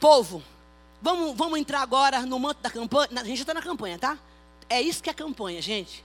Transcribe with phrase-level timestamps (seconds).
[0.00, 0.42] Povo,
[1.02, 3.08] vamos, vamos entrar agora no manto da campanha.
[3.20, 4.18] A gente já está na campanha, tá?
[4.68, 6.02] É isso que é campanha, gente.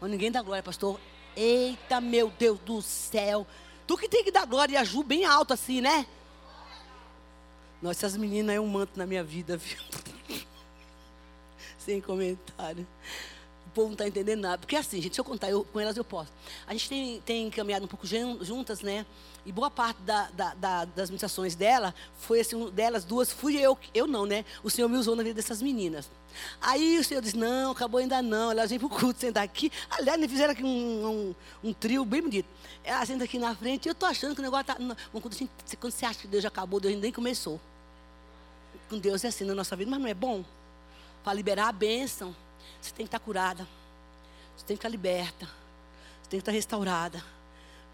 [0.00, 1.00] Mas ninguém dá glória, pastor.
[1.36, 3.46] Eita, meu Deus do céu.
[3.86, 6.04] Tu que tem que dar glória e a bem alto assim, né?
[7.80, 9.78] Nossa, essas meninas é um manto na minha vida, viu?
[11.78, 12.86] Sem comentário
[13.70, 14.58] povo não está entendendo nada.
[14.58, 16.30] Porque assim, gente, se eu contar, eu, com elas eu posso.
[16.66, 19.04] A gente tem, tem caminhado um pouco juntas, né?
[19.44, 23.78] E boa parte da, da, da, das ministrações dela, foi assim, delas duas, fui eu,
[23.94, 24.44] eu não, né?
[24.62, 26.10] O Senhor me usou na vida dessas meninas.
[26.60, 28.50] Aí o Senhor disse, não, acabou ainda não.
[28.50, 29.70] Elas vêm para o culto sentar aqui.
[29.90, 32.48] Aliás, me fizeram aqui um, um, um trio bem bonito.
[32.82, 34.74] Ela senta aqui na frente eu estou achando que o negócio está...
[35.12, 35.48] Quando, assim,
[35.80, 37.60] quando você acha que Deus já acabou, Deus nem começou.
[38.88, 40.44] Com Deus é assim na nossa vida, mas não é bom?
[41.24, 42.34] Para liberar a bênção.
[42.80, 43.66] Você tem que estar curada.
[44.56, 45.46] Você tem que estar liberta.
[46.22, 47.22] Você tem que estar restaurada.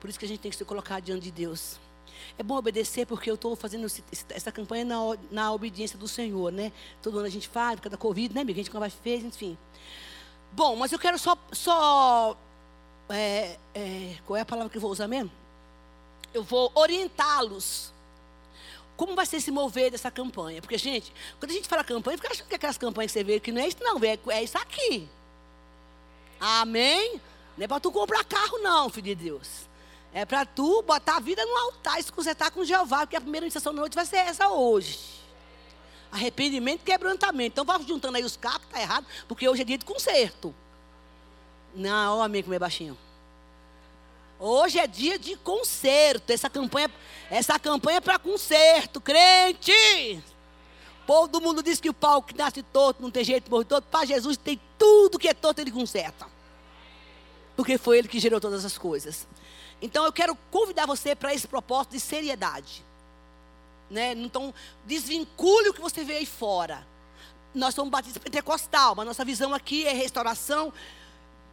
[0.01, 1.79] Por isso que a gente tem que se colocar diante de Deus.
[2.39, 3.87] É bom obedecer porque eu estou fazendo
[4.31, 4.97] essa campanha na,
[5.31, 6.73] na obediência do Senhor, né?
[7.03, 8.61] Todo ano a gente faz, por causa da Covid, né, amiga?
[8.61, 9.57] A gente nunca fez, enfim.
[10.53, 11.37] Bom, mas eu quero só.
[11.53, 12.37] só
[13.09, 15.31] é, é, qual é a palavra que eu vou usar mesmo?
[16.33, 17.92] Eu vou orientá-los.
[18.97, 20.61] Como vai ser se mover dessa campanha?
[20.61, 23.41] Porque, gente, quando a gente fala campanha, fica achando que aquelas campanhas que você vê
[23.41, 25.09] que não é isso, não, é, é isso aqui.
[26.39, 27.21] Amém?
[27.57, 29.49] Não é para tu comprar carro, não, filho de Deus.
[30.13, 33.21] É para tu botar a vida no altar e se consertar com Jeová, porque a
[33.21, 34.99] primeira iniciação da noite vai ser essa hoje.
[36.11, 37.53] Arrependimento e quebrantamento.
[37.55, 40.55] Então, vai juntando aí os capos, tá errado, porque hoje é dia de conserto.
[41.75, 42.99] Não, ó, amigo, meu baixinho.
[44.45, 46.31] Hoje é dia de conserto.
[46.31, 46.91] Essa campanha,
[47.31, 50.21] essa campanha é para conserto, crente.
[51.07, 53.87] Todo mundo diz que o pau que nasce torto não tem jeito de morrer torto.
[53.87, 56.27] Para Jesus tem tudo que é torto, ele conserta.
[57.55, 59.29] Porque foi ele que gerou todas as coisas.
[59.81, 62.85] Então eu quero convidar você para esse propósito de seriedade.
[63.89, 64.13] Né?
[64.15, 64.53] Então,
[64.85, 66.85] desvincule o que você vê aí fora.
[67.55, 70.73] Nós somos batistas pentecostal, mas nossa visão aqui é restauração,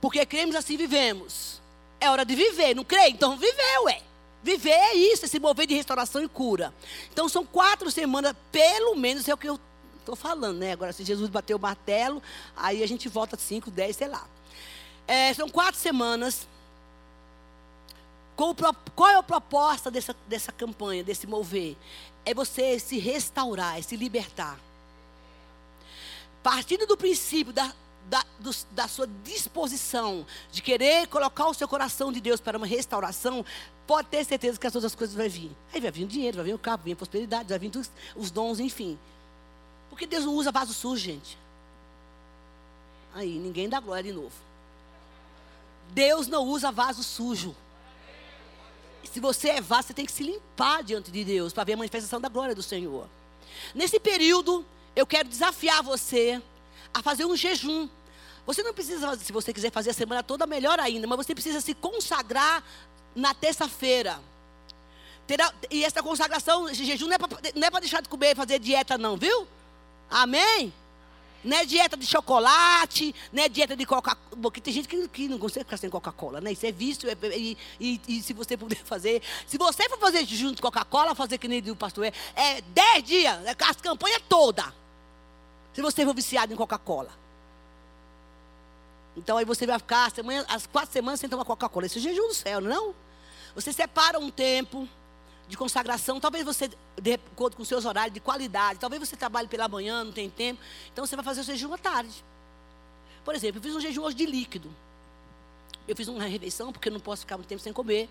[0.02, 1.62] porque cremos assim vivemos.
[2.00, 3.10] É hora de viver, não crê?
[3.10, 4.02] Então viver, ué.
[4.42, 6.74] Viver é isso, é se mover de restauração e cura.
[7.12, 9.60] Então são quatro semanas, pelo menos é o que eu
[10.00, 10.72] estou falando, né?
[10.72, 12.24] Agora, se Jesus bateu o martelo,
[12.56, 14.26] aí a gente volta cinco, dez, sei lá.
[15.08, 16.48] É, são quatro semanas.
[18.36, 18.56] Qual,
[18.96, 21.76] qual é a proposta dessa, dessa campanha, desse mover?
[22.26, 24.58] É você se restaurar, é se libertar.
[26.42, 27.74] Partindo do princípio da
[28.10, 32.66] da, do, da, sua disposição de querer colocar o seu coração de Deus para uma
[32.66, 33.46] restauração,
[33.86, 35.52] pode ter certeza que as outras coisas vão vir.
[35.72, 37.72] Aí vai vir o dinheiro, vai vir o carro, vai vir a prosperidade, vai vir
[37.78, 38.98] os, os dons, enfim.
[39.90, 41.38] Porque Deus não usa vaso sujo, gente.
[43.14, 44.36] Aí, ninguém dá glória de novo.
[45.92, 47.56] Deus não usa vaso sujo.
[49.04, 51.78] Se você é vaso, você tem que se limpar diante de Deus para ver a
[51.78, 53.08] manifestação da glória do Senhor.
[53.74, 54.66] Nesse período,
[54.96, 56.42] eu quero desafiar você
[56.94, 57.88] a fazer um jejum.
[58.50, 61.62] Você não precisa, se você quiser fazer a semana toda, melhor ainda, mas você precisa
[61.62, 62.64] se consagrar
[63.16, 64.20] na terça-feira.
[65.70, 69.16] E essa consagração, jejum não é para é deixar de comer e fazer dieta, não,
[69.16, 69.48] viu?
[70.10, 70.74] Amém?
[71.44, 74.42] Não é dieta de chocolate, não é dieta de Coca-Cola.
[74.42, 76.52] Porque tem gente que, que não consegue ficar sem Coca-Cola, né?
[76.52, 77.08] Isso é vício.
[77.08, 79.22] É, e, e, e, se você puder fazer.
[79.46, 83.04] Se você for fazer jejum de Coca-Cola, fazer que nem o pastor é, é 10
[83.04, 84.66] dias, é as campanhas todas.
[85.72, 87.29] Se você for viciado em Coca-Cola.
[89.20, 91.86] Então aí você vai ficar semana, as quatro semanas sem tomar Coca-Cola.
[91.86, 92.96] Esse é jejum do céu, não?
[93.54, 94.88] Você separa um tempo
[95.48, 96.20] de consagração.
[96.20, 96.70] Talvez você,
[97.02, 100.62] de acordo com seus horários de qualidade, talvez você trabalhe pela manhã, não tem tempo.
[100.92, 102.24] Então você vai fazer o jejum à tarde.
[103.26, 104.74] Por exemplo, eu fiz um jejum hoje de líquido.
[105.88, 108.10] Eu fiz uma refeição, porque eu não posso ficar muito tempo sem comer.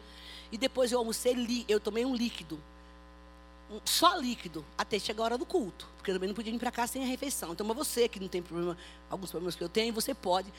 [0.53, 2.61] E depois eu almocei, eu tomei um líquido
[3.85, 5.87] só líquido até chegar a hora do culto.
[5.97, 7.53] Porque eu também não podia vir para cá sem a refeição.
[7.53, 8.77] Então, mas você que não tem problema,
[9.11, 10.53] alguns problemas que eu tenho, você pode,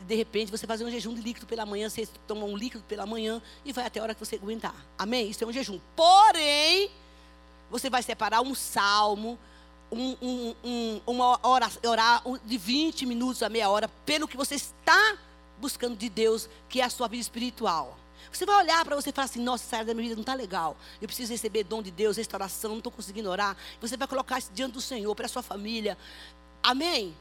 [0.00, 3.06] de repente, você fazer um jejum de líquido pela manhã, você toma um líquido pela
[3.06, 4.74] manhã e vai até a hora que você aguentar.
[4.98, 5.28] Amém?
[5.28, 5.78] Isso é um jejum.
[5.94, 6.90] Porém,
[7.70, 9.38] você vai separar um salmo,
[9.90, 14.54] um, um, um, uma hora, orar de 20 minutos a meia hora, pelo que você
[14.54, 15.18] está
[15.58, 17.98] buscando de Deus, que é a sua vida espiritual.
[18.36, 20.22] Você vai olhar para você e falar assim: nossa, essa área da minha vida não
[20.22, 20.76] está legal.
[21.00, 23.56] Eu preciso receber dom de Deus, restauração, não estou conseguindo orar.
[23.80, 25.96] Você vai colocar isso diante do Senhor, para a sua família.
[26.62, 27.14] Amém?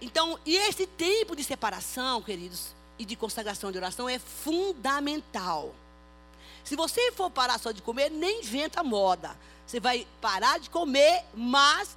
[0.00, 5.74] Então, e esse tempo de separação, queridos, e de consagração de oração é fundamental.
[6.62, 9.36] Se você for parar só de comer, nem inventa moda.
[9.66, 11.96] Você vai parar de comer, mas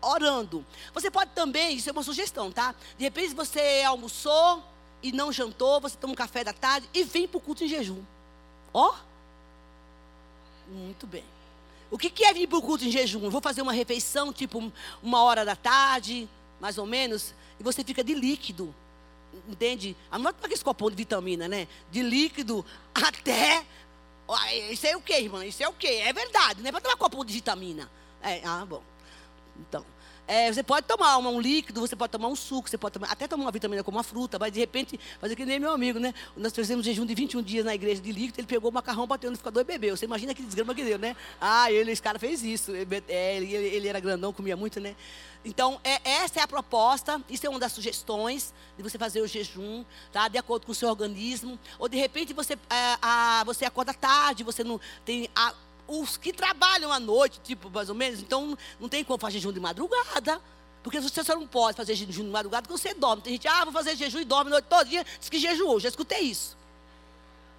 [0.00, 0.64] orando.
[0.94, 2.74] Você pode também, isso é uma sugestão, tá?
[2.96, 4.62] De repente você almoçou,
[5.02, 7.68] e não jantou, você toma um café da tarde e vem para o culto em
[7.68, 8.02] jejum.
[8.72, 9.08] Ó, oh?
[10.72, 11.24] muito bem.
[11.90, 13.24] O que, que é vir para o culto em jejum?
[13.24, 14.72] Eu vou fazer uma refeição, tipo
[15.02, 16.28] uma hora da tarde,
[16.60, 18.74] mais ou menos, e você fica de líquido.
[19.48, 19.96] Entende?
[20.10, 21.68] Não é aquele copão de vitamina, né?
[21.90, 23.64] De líquido até.
[24.70, 25.44] Isso é o quê, irmã?
[25.44, 26.02] Isso é o quê?
[26.04, 27.90] É verdade, não é para tomar copão de vitamina.
[28.20, 28.82] É, ah, bom.
[29.58, 29.84] Então.
[30.28, 33.10] É, você pode tomar um, um, líquido, você pode tomar um suco, você pode tomar,
[33.10, 35.98] até tomar uma vitamina como uma fruta, mas de repente, fazer que nem meu amigo,
[35.98, 36.12] né?
[36.36, 39.30] Nós fizemos jejum de 21 dias na igreja de líquido, ele pegou o macarrão, bateu
[39.30, 39.96] no liquidificador e bebeu.
[39.96, 41.16] Você imagina que desgrama que deu, né?
[41.40, 42.72] Ah, ele, esse cara fez isso.
[42.72, 44.94] Ele, é, ele, ele era grandão, comia muito, né?
[45.42, 49.26] Então, é, essa é a proposta, isso é uma das sugestões de você fazer o
[49.26, 49.82] jejum,
[50.12, 50.28] tá?
[50.28, 51.58] De acordo com o seu organismo.
[51.78, 55.30] Ou de repente você, é, a, você acorda tarde, você não tem.
[55.34, 55.54] A,
[55.88, 59.52] os que trabalham à noite, tipo, mais ou menos, então não tem como fazer jejum
[59.52, 60.40] de madrugada.
[60.82, 63.22] Porque você só não pode fazer jejum de madrugada porque você dorme.
[63.22, 65.80] Tem gente, ah, vou fazer jejum e dorme a noite todo dia, diz que jejuou.
[65.80, 66.56] Já escutei isso.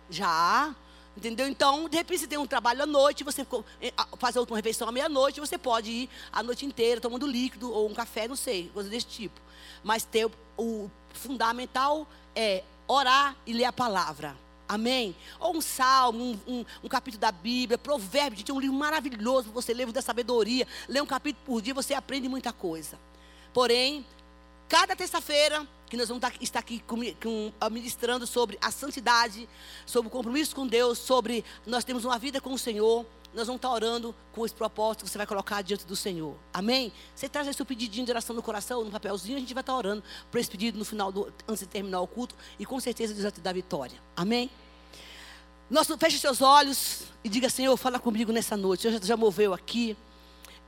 [0.10, 0.74] Já.
[1.18, 1.48] Entendeu?
[1.48, 3.46] Então, de repente, você tem um trabalho à noite, você
[3.82, 7.70] eh, faz a última refeição à meia-noite, você pode ir a noite inteira tomando líquido
[7.72, 9.40] ou um café, não sei, coisa desse tipo.
[9.84, 14.36] Mas ter, o fundamental é orar e ler a palavra.
[14.70, 15.16] Amém?
[15.40, 19.50] Ou um salmo, um, um, um capítulo da Bíblia, Provérbios, gente, é um livro maravilhoso,
[19.52, 23.00] você lê da sabedoria, lê um capítulo por dia, você aprende muita coisa.
[23.52, 24.06] Porém,
[24.68, 26.84] cada terça-feira, que nós vamos estar aqui
[27.72, 29.50] ministrando sobre a santidade,
[29.88, 33.60] sobre o compromisso com Deus, sobre nós temos uma vida com o Senhor, nós vamos
[33.60, 36.36] estar orando com esse propósito que você vai colocar diante do Senhor.
[36.54, 36.92] Amém?
[37.16, 39.76] Você traz esse seu pedidinho de oração no coração, no papelzinho, a gente vai estar
[39.76, 43.14] orando por esse pedido no final, do, antes de terminar o culto, e com certeza
[43.14, 43.98] Deus vai te dar vitória.
[44.16, 44.50] Amém?
[45.70, 48.82] Nosso, feche seus olhos e diga, Senhor, fala comigo nessa noite.
[48.82, 49.96] Senhor já moveu aqui.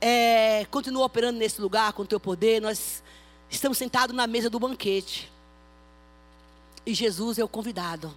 [0.00, 2.60] É, continua operando nesse lugar com o teu poder.
[2.60, 3.02] Nós
[3.50, 5.28] estamos sentados na mesa do banquete.
[6.86, 8.14] E Jesus é o convidado.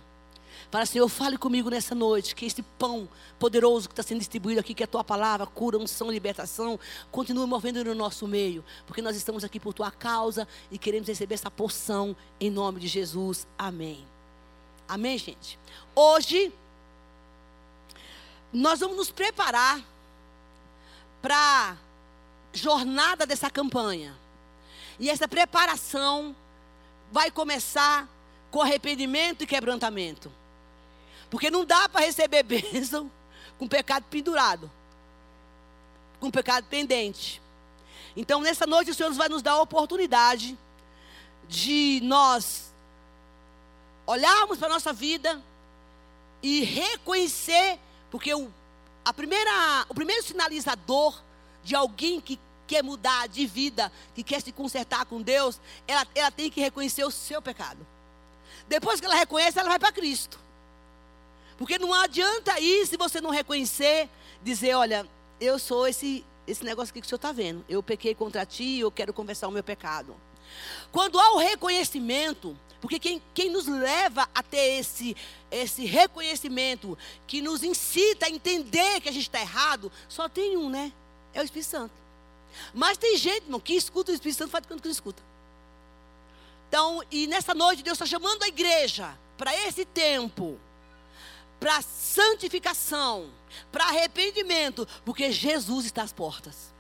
[0.71, 3.07] Fala, Senhor, fale comigo nessa noite, que esse pão
[3.39, 6.79] poderoso que está sendo distribuído aqui, que é a tua palavra, cura, unção, libertação,
[7.11, 11.35] continue movendo no nosso meio, porque nós estamos aqui por tua causa e queremos receber
[11.35, 13.47] essa porção em nome de Jesus.
[13.57, 14.05] Amém.
[14.87, 15.57] Amém, gente?
[15.95, 16.51] Hoje,
[18.51, 19.81] nós vamos nos preparar
[21.21, 21.77] para a
[22.53, 24.15] jornada dessa campanha.
[24.99, 26.35] E essa preparação
[27.11, 28.07] vai começar
[28.51, 30.31] com arrependimento e quebrantamento.
[31.35, 33.11] Porque não dá para receber bênção
[33.59, 34.71] com pecado pendurado,
[36.17, 37.41] com pecado pendente.
[38.15, 40.57] Então, nessa noite, o Senhor vai nos dar a oportunidade
[41.49, 42.71] de nós
[44.07, 45.43] olharmos para a nossa vida
[46.41, 47.79] e reconhecer,
[48.09, 48.49] porque o,
[49.03, 51.21] a primeira, o primeiro sinalizador
[51.65, 56.31] de alguém que quer mudar de vida, que quer se consertar com Deus, ela, ela
[56.31, 57.85] tem que reconhecer o seu pecado.
[58.69, 60.44] Depois que ela reconhece, ela vai para Cristo.
[61.57, 64.09] Porque não adianta ir se você não reconhecer,
[64.43, 65.07] dizer, olha,
[65.39, 67.63] eu sou esse, esse negócio aqui que o senhor está vendo.
[67.69, 70.15] Eu pequei contra ti, eu quero conversar o meu pecado.
[70.91, 75.15] Quando há o reconhecimento, porque quem, quem nos leva a ter esse,
[75.49, 80.69] esse reconhecimento, que nos incita a entender que a gente está errado, só tem um,
[80.69, 80.91] né?
[81.33, 81.93] É o Espírito Santo.
[82.73, 85.21] Mas tem gente, irmão, que escuta o Espírito Santo faz quanto que não escuta.
[86.67, 90.59] Então, e nessa noite Deus está chamando a igreja para esse tempo
[91.59, 93.29] para santificação,
[93.71, 96.75] para arrependimento, porque Jesus está às portas.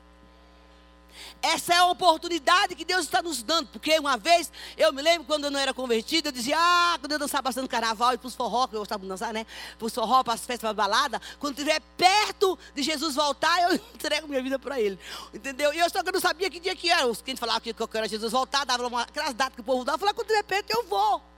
[1.41, 3.67] Essa é a oportunidade que Deus está nos dando.
[3.67, 7.11] Porque uma vez, eu me lembro quando eu não era convertido, eu dizia, ah, quando
[7.11, 9.45] eu dançava bastante carnaval e para os forró, que eu gostava de dançar, né?
[9.77, 13.61] Para os forró, para as festas, para a balada, quando estiver perto de Jesus voltar,
[13.63, 14.99] eu entrego minha vida para Ele.
[15.33, 15.73] Entendeu?
[15.73, 17.07] E eu só que eu não sabia que dia que era.
[17.07, 19.83] Os clientes falavam que eu era Jesus voltar, dava uma, aquelas datas que o povo
[19.83, 21.34] dava, eu falava, quando estiver perto, eu vou.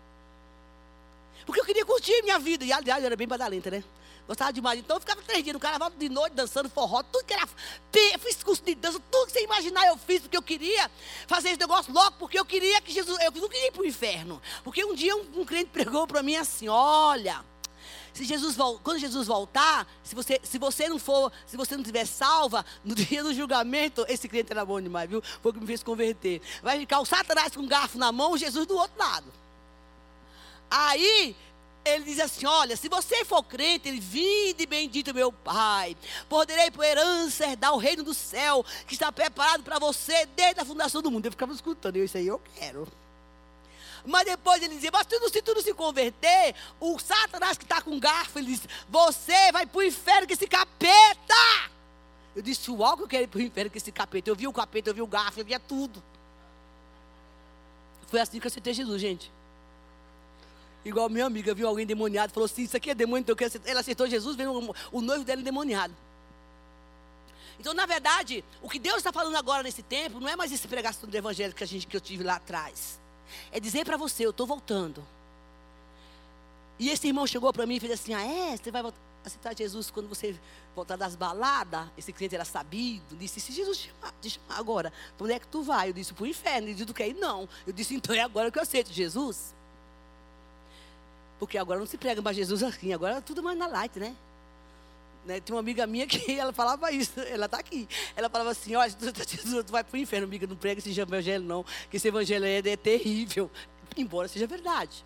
[1.47, 2.65] Porque eu queria curtir minha vida.
[2.65, 3.81] E aliás, eu era bem badalenta, né?
[4.27, 4.77] Gostava demais.
[4.77, 7.47] Então eu ficava três dias no carnaval de noite, dançando forró, tudo que era.
[7.93, 10.91] Eu fiz curso de dança, tudo que você imaginar eu fiz, porque eu queria
[11.25, 13.17] fazer esse negócio logo, porque eu queria que Jesus.
[13.23, 14.41] Eu não queria ir para o inferno.
[14.61, 17.43] Porque um dia um, um crente pregou para mim assim: olha.
[18.13, 22.03] Se Jesus, quando Jesus voltar, se você, se você não for, se você não tiver
[22.03, 25.21] salva, no dia do julgamento, esse crente era bom demais, viu?
[25.21, 26.41] Foi o que me fez converter.
[26.63, 29.31] Vai ficar o Satanás com um garfo na mão, Jesus do outro lado.
[30.69, 31.35] Aí
[31.85, 35.95] ele diz assim: Olha, se você for crente, ele vinde bendito meu Pai,
[36.27, 40.65] poderei por herança herdar o reino do céu, que está preparado para você desde a
[40.65, 41.25] fundação do mundo.
[41.25, 42.87] Eu ficava escutando, eu isso aí eu quero.
[44.05, 47.99] Mas depois ele dizia, mas se tu não se converter, o Satanás que está com
[47.99, 51.33] garfo, ele diz, você vai para o inferno com esse capeta.
[52.33, 54.29] Eu disse, uau, que eu quero ir para o inferno com esse capeta.
[54.29, 56.01] Eu vi o capeta, eu vi o garfo, eu via tudo.
[58.07, 59.29] Foi assim que eu aceitei Jesus, gente.
[60.85, 64.07] Igual minha amiga viu alguém demoniado, falou assim: Isso aqui é demônio, então ela aceitou
[64.07, 65.93] Jesus, vendo o noivo dela endemoniado.
[67.59, 70.67] Então, na verdade, o que Deus está falando agora nesse tempo não é mais esse
[70.67, 72.99] pregação do evangelho que, a gente, que eu tive lá atrás.
[73.51, 75.03] É dizer para você, eu estou voltando.
[76.79, 78.55] E esse irmão chegou para mim e fez assim: Ah, é?
[78.55, 78.83] Você vai
[79.25, 80.35] aceitar Jesus quando você
[80.75, 81.87] voltar das baladas?
[81.97, 83.15] Esse cliente era sabido.
[83.15, 85.89] Disse: Se Jesus te chamar, te chamar agora, para onde é que tu vai?
[85.89, 86.67] Eu disse: Para o inferno.
[86.67, 87.15] Ele disse: Tu quer ir?
[87.15, 87.49] Não.
[87.65, 89.55] Eu disse: Então é agora que eu aceito Jesus.
[91.39, 94.15] Porque agora não se prega mais Jesus assim, agora é tudo mais na light, né?
[95.27, 95.39] né?
[95.41, 97.87] Tem uma amiga minha que ela falava isso, ela está aqui.
[98.15, 101.43] Ela falava assim: Olha, tu, tu vai para o inferno, amiga, não prega esse evangelho,
[101.43, 103.51] não, que esse evangelho é, é terrível.
[103.95, 105.05] Embora seja verdade.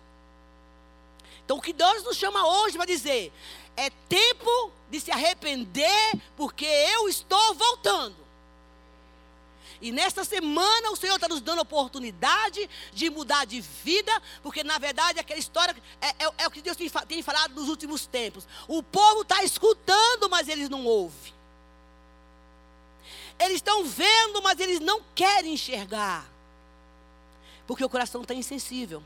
[1.44, 3.32] Então, o que Deus nos chama hoje para dizer
[3.76, 8.21] é tempo de se arrepender, porque eu estou voltando.
[9.82, 14.62] E nesta semana o Senhor está nos dando a oportunidade de mudar de vida, porque
[14.62, 18.06] na verdade aquela história é, é, é o que Deus tem, tem, falado nos últimos
[18.06, 18.46] tempos.
[18.68, 21.34] O povo está escutando, mas eles não ouvem.
[23.40, 26.30] Eles estão vendo, mas eles não querem enxergar.
[27.66, 29.02] Porque o coração está insensível.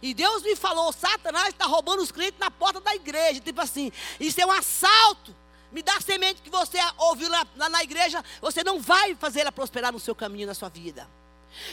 [0.00, 3.40] E Deus me falou: Satanás está roubando os crentes na porta da igreja.
[3.40, 5.41] Tipo assim, isso é um assalto
[5.72, 9.40] me dá a semente que você ouviu lá, lá na igreja, você não vai fazer
[9.40, 11.08] ela prosperar no seu caminho, na sua vida.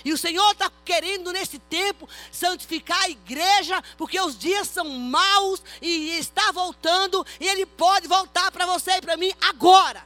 [0.04, 5.62] E o Senhor está querendo nesse tempo santificar a igreja, porque os dias são maus
[5.82, 10.04] e está voltando, e Ele pode voltar para você e para mim agora.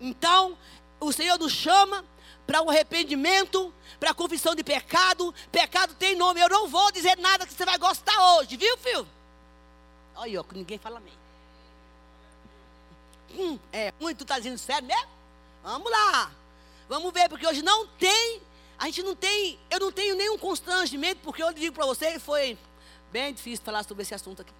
[0.00, 0.56] Então,
[1.00, 2.04] o Senhor nos chama
[2.46, 5.32] para um arrependimento, para a confissão de pecado.
[5.50, 6.40] Pecado tem nome.
[6.40, 9.06] Eu não vou dizer nada que você vai gostar hoje, viu, filho?
[10.16, 11.21] Olha, ó, ninguém fala amém.
[13.36, 15.08] Hum, é muito, tu está dizendo sério mesmo?
[15.62, 16.30] Vamos lá.
[16.88, 18.42] Vamos ver, porque hoje não tem,
[18.78, 22.58] a gente não tem, eu não tenho nenhum constrangimento, porque eu digo para você foi
[23.10, 24.52] bem difícil falar sobre esse assunto aqui.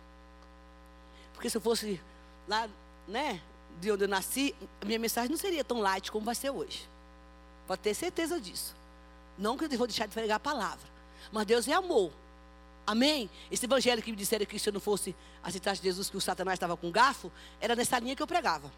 [1.34, 2.00] Porque se eu fosse
[2.46, 2.68] lá,
[3.06, 3.40] né,
[3.80, 6.88] de onde eu nasci, a minha mensagem não seria tão light como vai ser hoje.
[7.66, 8.74] Pode ter certeza disso.
[9.36, 10.86] Não que eu vou deixar de pregar a palavra.
[11.30, 12.12] Mas Deus é amor.
[12.86, 13.30] Amém?
[13.50, 16.56] Esse evangelho que me disseram que se eu não fosse aceitar Jesus, que o Satanás
[16.56, 18.70] estava com garfo, era nessa linha que eu pregava.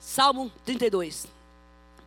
[0.00, 1.28] Salmo 32.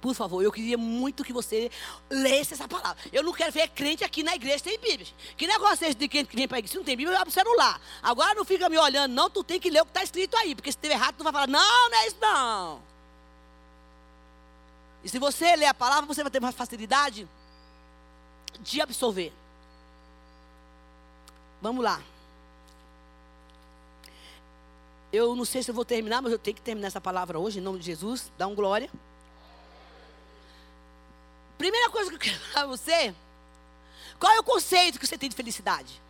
[0.01, 1.69] Por favor, eu queria muito que você
[2.09, 2.97] lesse essa palavra.
[3.13, 5.07] Eu não quero ver crente aqui na igreja sem Bíblia.
[5.37, 6.71] Que negócio é esse de crente que vem para a igreja?
[6.71, 7.79] Se não tem Bíblia, vai para o celular.
[8.01, 9.29] Agora não fica me olhando, não.
[9.29, 10.55] Tu tem que ler o que está escrito aí.
[10.55, 12.81] Porque se estiver errado, tu vai falar, não, não é isso não.
[15.03, 17.27] E se você ler a palavra, você vai ter mais facilidade
[18.61, 19.33] de absorver.
[21.61, 22.01] Vamos lá.
[25.11, 27.59] Eu não sei se eu vou terminar, mas eu tenho que terminar essa palavra hoje,
[27.59, 28.31] em nome de Jesus.
[28.37, 28.89] Dá um glória.
[31.57, 33.13] Primeira coisa que eu quero falar para você:
[34.19, 36.01] qual é o conceito que você tem de felicidade?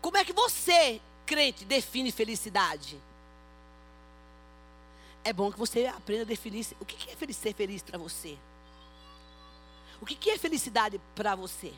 [0.00, 3.00] Como é que você, crente, define felicidade?
[5.24, 8.38] É bom que você aprenda a definir o que é ser feliz para você.
[10.00, 11.72] O que é felicidade para você?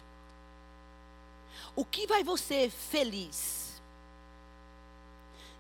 [1.75, 3.81] O que vai você feliz?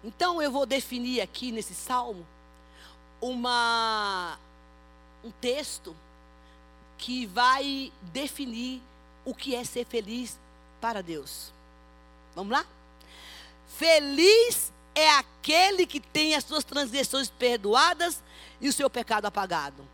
[0.02, 2.26] Então eu vou definir aqui nesse salmo
[3.20, 4.38] uma
[5.24, 5.96] um texto
[6.96, 8.80] que vai definir
[9.24, 10.38] o que é ser feliz
[10.80, 11.52] para Deus.
[12.34, 12.64] Vamos lá?
[13.76, 18.22] Feliz é aquele que tem as suas transgressões perdoadas
[18.60, 19.86] e o seu pecado apagado.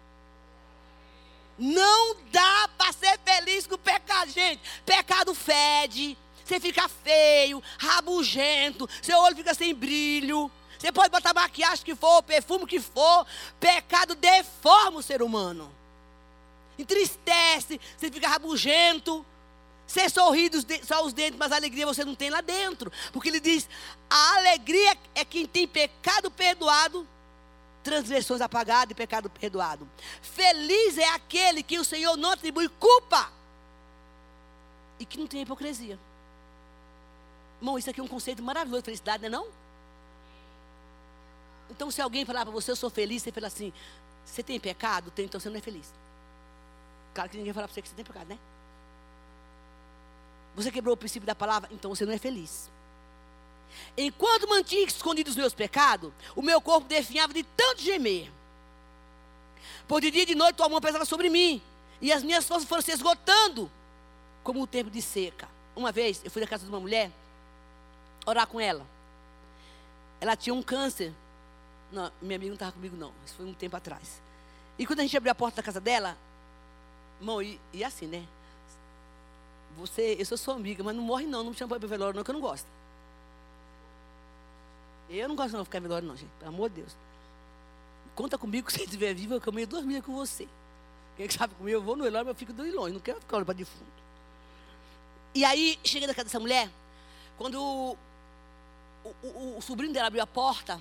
[1.59, 4.61] Não dá para ser feliz com o pecado, gente.
[4.85, 10.51] Pecado fede, você fica feio, rabugento, seu olho fica sem brilho.
[10.79, 13.25] Você pode botar maquiagem que for, perfume que for,
[13.61, 15.73] pecado deforma o ser humano.
[16.79, 19.25] Entristece, você fica rabugento.
[19.87, 20.51] Você sorri
[20.85, 22.91] só os dentes, mas a alegria você não tem lá dentro.
[23.13, 23.69] Porque ele diz:
[24.09, 27.07] a alegria é quem tem pecado perdoado
[27.83, 29.89] transgressões apagadas e pecado perdoado.
[30.21, 33.31] Feliz é aquele que o Senhor não atribui culpa
[34.99, 35.99] e que não tem hipocrisia.
[37.61, 39.49] Irmão, isso aqui é um conceito maravilhoso de felicidade, não é não?
[41.71, 43.73] Então, se alguém falar para você, eu sou feliz, você fala assim,
[44.25, 45.11] você tem pecado?
[45.11, 45.93] Tem, então você não é feliz.
[47.15, 48.39] Claro que ninguém vai falar para você que você tem pecado, né?
[50.55, 52.71] Você quebrou o princípio da palavra, então você não é feliz.
[53.97, 58.31] Enquanto mantinha escondidos os meus pecados, o meu corpo definhava de tanto gemer.
[59.87, 61.61] Por de dia e de noite tua mão pesava sobre mim,
[62.01, 63.71] e as minhas forças foram se esgotando,
[64.43, 65.49] como o tempo de seca.
[65.75, 67.11] Uma vez eu fui na casa de uma mulher,
[68.27, 68.87] orar com ela.
[70.21, 71.13] Ela tinha um câncer.
[71.91, 73.13] Não, minha amiga não estava comigo, não.
[73.27, 74.21] Isso foi um tempo atrás.
[74.79, 76.17] E quando a gente abriu a porta da casa dela,
[77.21, 78.27] irmão, e, e assim, né?
[79.77, 82.17] Você, eu sou sua amiga, mas não morre não, não me chama para ir velório,
[82.17, 82.67] não, que eu não gosto.
[85.13, 86.31] Eu não gosto de ficar velório, não, gente.
[86.39, 86.97] Pelo amor de Deus.
[88.15, 90.49] Conta comigo que você estiver vivo, eu caminho duas milhas com você.
[91.17, 92.95] Quem sabe comigo, eu vou no velório, mas eu fico de longe.
[92.95, 94.03] Não quero ficar olhando para defunto.
[95.35, 96.71] E aí, cheguei na casa dessa mulher,
[97.39, 97.97] quando o,
[99.23, 100.81] o, o sobrinho dela abriu a porta,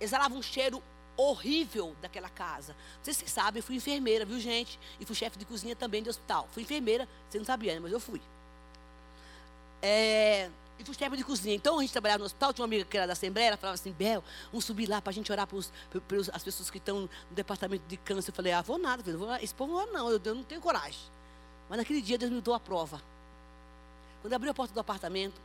[0.00, 0.82] exalava um cheiro
[1.16, 2.72] horrível daquela casa.
[2.72, 4.78] Não sei se vocês sabem, eu fui enfermeira, viu, gente?
[5.00, 6.48] E fui chefe de cozinha também de hospital.
[6.52, 7.80] Fui enfermeira, você não sabia, né?
[7.80, 8.20] mas eu fui.
[9.80, 10.48] É,
[10.82, 11.54] e fui chefe de cozinha.
[11.54, 13.74] Então, a gente trabalhava no hospital, tinha uma amiga que era da Assembleia, ela falava
[13.74, 15.58] assim, Bel, vamos subir lá para a gente orar para
[16.32, 18.30] as pessoas que estão no departamento de câncer.
[18.30, 21.00] Eu falei, ah, vou nada, filho, vou, esse povo não, eu, eu não tenho coragem.
[21.68, 23.00] Mas naquele dia Deus me deu a prova.
[24.20, 25.40] Quando abriu a porta do apartamento,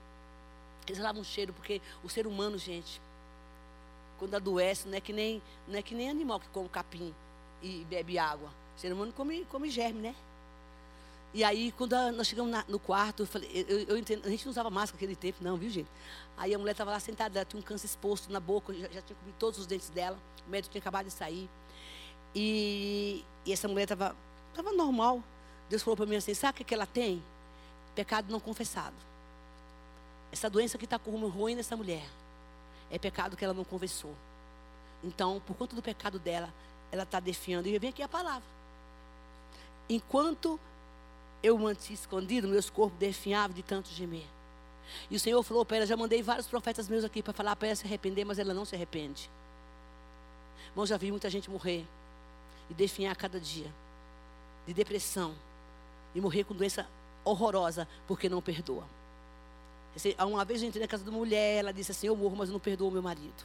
[0.87, 3.01] eles um cheiro, porque o ser humano, gente,
[4.17, 7.13] quando adoece, não é que nem, não é que nem animal que come capim
[7.61, 8.49] e bebe água.
[8.75, 10.15] O ser humano come, come germe, né?
[11.33, 14.45] E aí, quando nós chegamos na, no quarto, eu falei, eu, eu entendo, a gente
[14.45, 15.89] não usava máscara naquele tempo, não, viu, gente?
[16.37, 19.01] Aí a mulher estava lá sentada, ela tinha um câncer exposto na boca, já, já
[19.01, 20.17] tinha comido todos os dentes dela,
[20.47, 21.49] o médico tinha acabado de sair.
[22.33, 24.15] E, e essa mulher estava
[24.57, 25.23] tava normal.
[25.69, 27.23] Deus falou para mim assim: sabe o que, ela tem?
[27.95, 28.95] Pecado não confessado.
[30.31, 32.05] Essa doença que está com ruim nessa mulher
[32.91, 34.13] é pecado que ela não confessou.
[35.03, 36.53] Então, por conta do pecado dela,
[36.91, 37.67] ela está defiando.
[37.67, 38.47] E vem aqui a palavra.
[39.89, 40.59] Enquanto
[41.47, 44.25] eu mantinha escondido, meus corpos definhavam de tanto gemer.
[45.09, 47.69] E o Senhor falou para ela: já mandei vários profetas meus aqui para falar para
[47.69, 49.29] ela se arrepender, mas ela não se arrepende.
[50.69, 51.85] Irmão, já vi muita gente morrer
[52.69, 53.71] e definhar a cada dia,
[54.65, 55.33] de depressão,
[56.13, 56.87] e morrer com doença
[57.23, 58.83] horrorosa porque não perdoa.
[60.19, 62.53] Uma vez eu entrei na casa da mulher, ela disse assim: Eu morro, mas eu
[62.53, 63.43] não perdoo meu marido.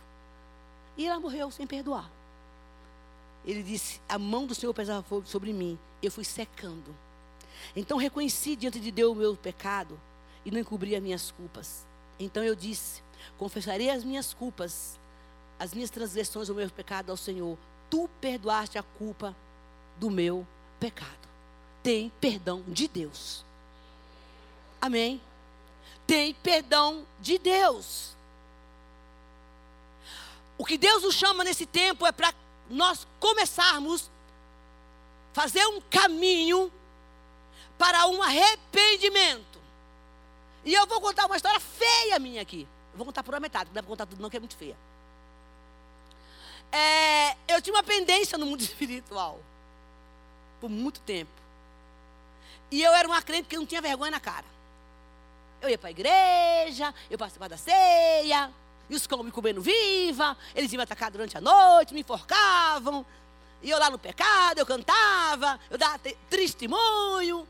[0.96, 2.10] E ela morreu sem perdoar.
[3.44, 5.78] Ele disse: A mão do Senhor pesava sobre mim.
[6.02, 6.94] Eu fui secando.
[7.74, 9.98] Então reconheci diante de Deus o meu pecado
[10.44, 11.86] e não encobri as minhas culpas.
[12.18, 13.02] Então eu disse:
[13.38, 14.98] Confessarei as minhas culpas,
[15.58, 17.56] as minhas transgressões, o meu pecado ao Senhor.
[17.90, 19.36] Tu perdoaste a culpa
[19.98, 20.46] do meu
[20.80, 21.10] pecado.
[21.82, 23.44] Tem perdão de Deus.
[24.80, 25.20] Amém
[26.06, 28.10] tem perdão de Deus.
[30.58, 32.34] O que Deus nos chama nesse tempo é para
[32.68, 34.10] nós começarmos
[35.32, 36.70] fazer um caminho
[37.82, 39.60] para um arrependimento.
[40.64, 42.68] E eu vou contar uma história feia minha aqui.
[42.94, 44.76] Vou contar por uma metade, não dá para contar tudo não, que é muito feia.
[46.70, 49.40] É, eu tinha uma pendência no mundo espiritual.
[50.60, 51.32] Por muito tempo.
[52.70, 54.46] E eu era uma crente que não tinha vergonha na cara.
[55.60, 58.48] Eu ia para a igreja, eu participava da ceia,
[58.88, 63.04] e os cão me comendo viva, eles iam me atacar durante a noite, me enforcavam.
[63.60, 65.98] E eu lá no pecado, eu cantava, eu dava
[66.30, 67.48] testemunho.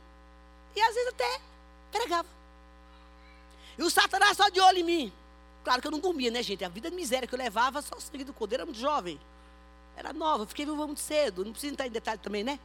[0.75, 1.41] E às vezes até
[1.91, 2.29] pregava.
[3.79, 5.13] E o Satanás só de olho em mim.
[5.65, 6.65] Claro que eu não dormia, né, gente?
[6.65, 9.19] A vida de miséria que eu levava, só o sangue do cordeiro, era muito jovem.
[9.97, 11.45] Era nova, fiquei viúva muito cedo.
[11.45, 12.59] Não precisa entrar em detalhe também, né?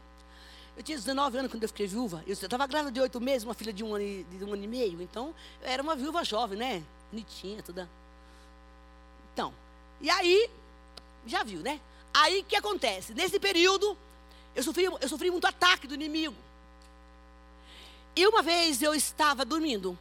[0.76, 2.24] Eu tinha 19 anos quando eu fiquei viúva.
[2.26, 4.68] Eu estava grávida de oito meses, uma filha de um, ano, de um ano e
[4.68, 5.02] meio.
[5.02, 6.84] Então, eu era uma viúva jovem, né?
[7.12, 7.90] Bonitinha, toda.
[9.34, 9.54] Então,
[10.00, 10.50] e aí,
[11.26, 11.80] já viu, né?
[12.14, 13.14] Aí o que acontece?
[13.14, 13.98] Nesse período,
[14.56, 16.36] eu sofri, eu sofri muito ataque do inimigo.
[18.18, 19.96] E uma vez eu estava dormindo.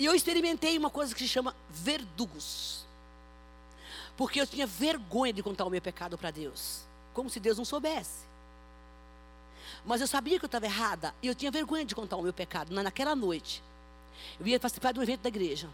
[0.00, 2.84] E eu experimentei uma coisa que se chama verdugos.
[4.16, 6.80] Porque eu tinha vergonha de contar o meu pecado para Deus.
[7.14, 8.26] Como se Deus não soubesse.
[9.84, 11.14] Mas eu sabia que eu estava errada.
[11.22, 12.74] E eu tinha vergonha de contar o meu pecado.
[12.74, 13.62] Naquela noite,
[14.40, 15.70] eu ia participar de um evento da igreja.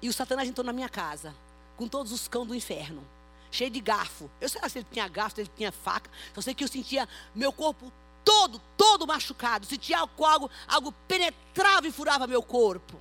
[0.00, 1.34] E o Satanás entrou na minha casa.
[1.76, 3.04] Com todos os cães do inferno.
[3.50, 4.30] Cheio de garfo.
[4.40, 6.10] Eu sei lá se ele tinha garfo, se ele tinha faca.
[6.34, 7.92] Só sei que eu sentia meu corpo
[8.26, 9.64] todo, todo machucado.
[9.64, 13.00] Sentia algo, algo penetrava e furava meu corpo.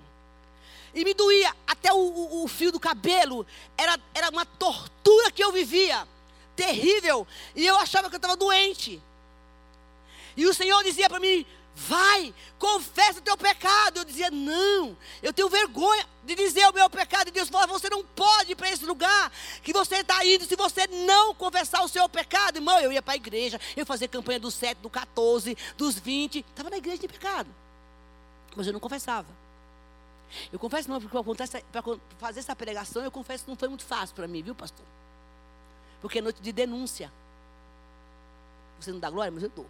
[0.94, 3.46] E me doía até o, o, o fio do cabelo.
[3.76, 6.08] Era, era uma tortura que eu vivia.
[6.56, 7.28] Terrível.
[7.56, 9.02] E eu achava que eu estava doente.
[10.38, 13.98] E o Senhor dizia para mim: vai, confessa o teu pecado.
[13.98, 17.28] Eu dizia: não, eu tenho vergonha de dizer o meu pecado.
[17.28, 20.56] E Deus falou: você não pode ir para esse lugar que você está indo se
[20.56, 22.58] você não confessar o seu pecado.
[22.58, 26.40] Irmão, eu ia para a igreja, eu fazia campanha dos 7, do 14, dos 20.
[26.40, 27.50] Estava na igreja de pecado.
[28.56, 29.28] Mas eu não confessava.
[30.52, 31.18] Eu confesso não, porque
[31.72, 31.84] para
[32.18, 34.86] fazer essa pregação, eu confesso que não foi muito fácil para mim, viu, pastor?
[36.02, 37.12] Porque é noite de denúncia.
[38.80, 39.66] Você não dá glória, mas eu dou.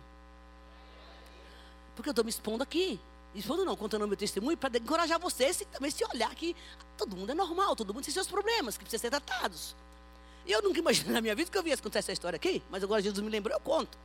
[1.96, 3.00] Porque eu estou me expondo aqui.
[3.34, 6.56] Expondo não, contando meu testemunho para encorajar vocês e também se olhar que
[6.98, 9.76] todo mundo é normal, todo mundo tem seus problemas que precisam ser tratados.
[10.46, 12.84] E eu nunca imaginei na minha vida que eu viesse contar essa história aqui, mas
[12.84, 13.98] agora Jesus me lembrou, eu conto.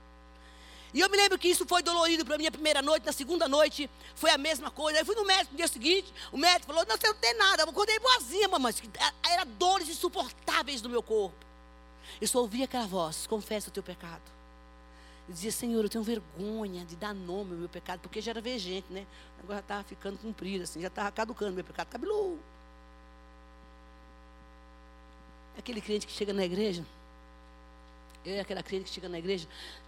[0.92, 3.48] E eu me lembro que isso foi dolorido para mim a primeira noite, na segunda
[3.48, 4.98] noite foi a mesma coisa.
[4.98, 7.62] Aí fui no médico no dia seguinte, o médico falou: Não, você não tem nada.
[7.62, 8.74] Eu acordei boazinha, mamãe.
[9.24, 11.36] Era dores insuportáveis no meu corpo.
[12.20, 14.22] Eu só ouvia aquela voz: Confessa o teu pecado.
[15.30, 18.58] Eu dizia: Senhor, eu tenho vergonha de dar nome ao meu pecado, porque já era
[18.58, 19.06] gente, né?
[19.38, 22.40] Agora já estava ficando comprido, assim, já estava caducando meu pecado cabeludo.
[25.56, 26.84] Aquele crente que chega na igreja,
[28.24, 29.46] eu e aquela crente que chega na igreja,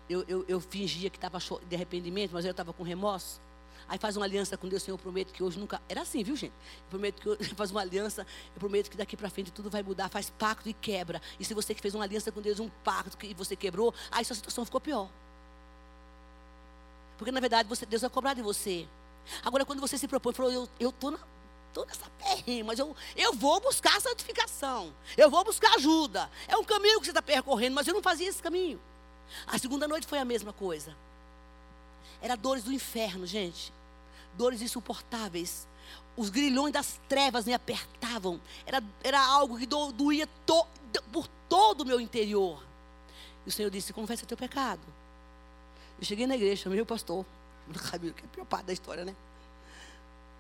[0.09, 3.41] eu, eu, eu fingia que estava de arrependimento, mas eu estava com remorso.
[3.89, 5.83] Aí faz uma aliança com Deus, Senhor, eu prometo que hoje nunca.
[5.89, 6.53] Era assim, viu, gente?
[6.53, 8.25] Eu prometo que hoje faz uma aliança,
[8.55, 11.21] eu prometo que daqui para frente tudo vai mudar, faz pacto e quebra.
[11.41, 14.25] E se você que fez uma aliança com Deus, um pacto que você quebrou, aí
[14.25, 15.11] sua situação ficou pior.
[17.23, 18.85] Porque na verdade você, Deus vai cobrar de você.
[19.45, 21.17] Agora, quando você se propõe, falou, eu estou
[21.69, 24.93] estou nessa perrengue, mas eu, eu vou buscar santificação.
[25.17, 26.29] Eu vou buscar ajuda.
[26.49, 28.81] É um caminho que você está percorrendo, mas eu não fazia esse caminho.
[29.47, 30.97] A segunda noite foi a mesma coisa.
[32.21, 33.73] Era dores do inferno, gente.
[34.37, 35.69] Dores insuportáveis.
[36.17, 38.41] Os grilhões das trevas me apertavam.
[38.67, 40.67] Era, era algo que do, doía to,
[41.13, 42.61] por todo o meu interior.
[43.47, 44.83] E o Senhor disse: Confessa teu pecado.
[46.03, 47.25] Eu cheguei na igreja, chamei o pastor.
[47.73, 49.15] Que é a pior parte da história, né?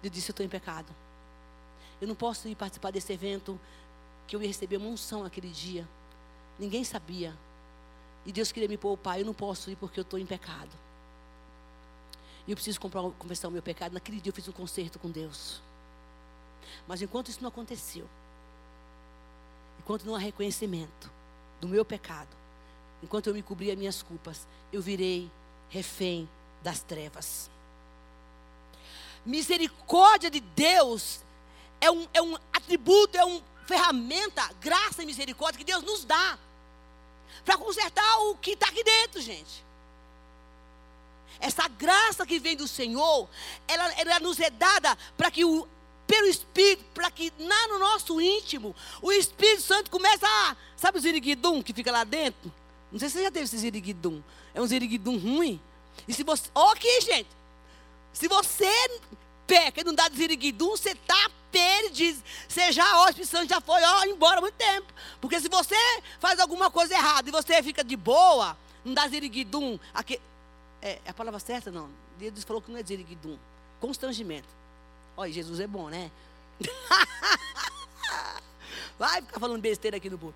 [0.02, 0.92] Eu disse: Eu estou em pecado.
[2.00, 3.60] Eu não posso ir participar desse evento,
[4.26, 5.88] que eu ia receber uma unção aquele dia.
[6.58, 7.32] Ninguém sabia.
[8.26, 9.20] E Deus queria me poupar.
[9.20, 10.72] Eu não posso ir porque eu estou em pecado.
[12.44, 13.92] E eu preciso confessar o meu pecado.
[13.92, 15.62] Naquele dia eu fiz um concerto com Deus.
[16.88, 18.08] Mas enquanto isso não aconteceu,
[19.78, 21.08] enquanto não há reconhecimento
[21.60, 22.36] do meu pecado,
[23.00, 25.30] enquanto eu me cobria minhas culpas, eu virei
[25.72, 26.28] refém
[26.62, 27.50] das trevas.
[29.24, 31.20] Misericórdia de Deus
[31.80, 36.38] é um, é um atributo, é uma ferramenta, graça e misericórdia que Deus nos dá
[37.44, 39.64] para consertar o que está aqui dentro, gente.
[41.40, 43.28] Essa graça que vem do Senhor,
[43.66, 45.66] ela, ela nos é dada para que o
[46.06, 50.56] pelo Espírito, para que lá no nosso íntimo, o Espírito Santo comece a.
[50.76, 52.52] Sabe o ziriguidum que fica lá dentro?
[52.92, 54.22] Não sei se você já teve esse ziriguidum.
[54.54, 55.60] É um ziriguidum ruim.
[56.06, 56.50] E se você.
[56.54, 57.30] Ó, aqui, gente.
[58.12, 58.70] Se você
[59.46, 62.22] peca e não dá ziriguidum, você está perdido.
[62.46, 64.92] Você já, ó, o Espírito Santo já foi ó, embora há muito tempo.
[65.20, 65.76] Porque se você
[66.20, 69.78] faz alguma coisa errada e você fica de boa, não dá ziriguidum.
[69.94, 70.20] Aqui,
[70.80, 71.70] é, é a palavra certa?
[71.70, 71.88] Não.
[72.18, 73.38] Deus falou que não é ziriguidum.
[73.80, 74.48] Constrangimento.
[75.16, 76.10] Olha, Jesus é bom, né?
[78.98, 80.34] Vai ficar falando besteira aqui no povo.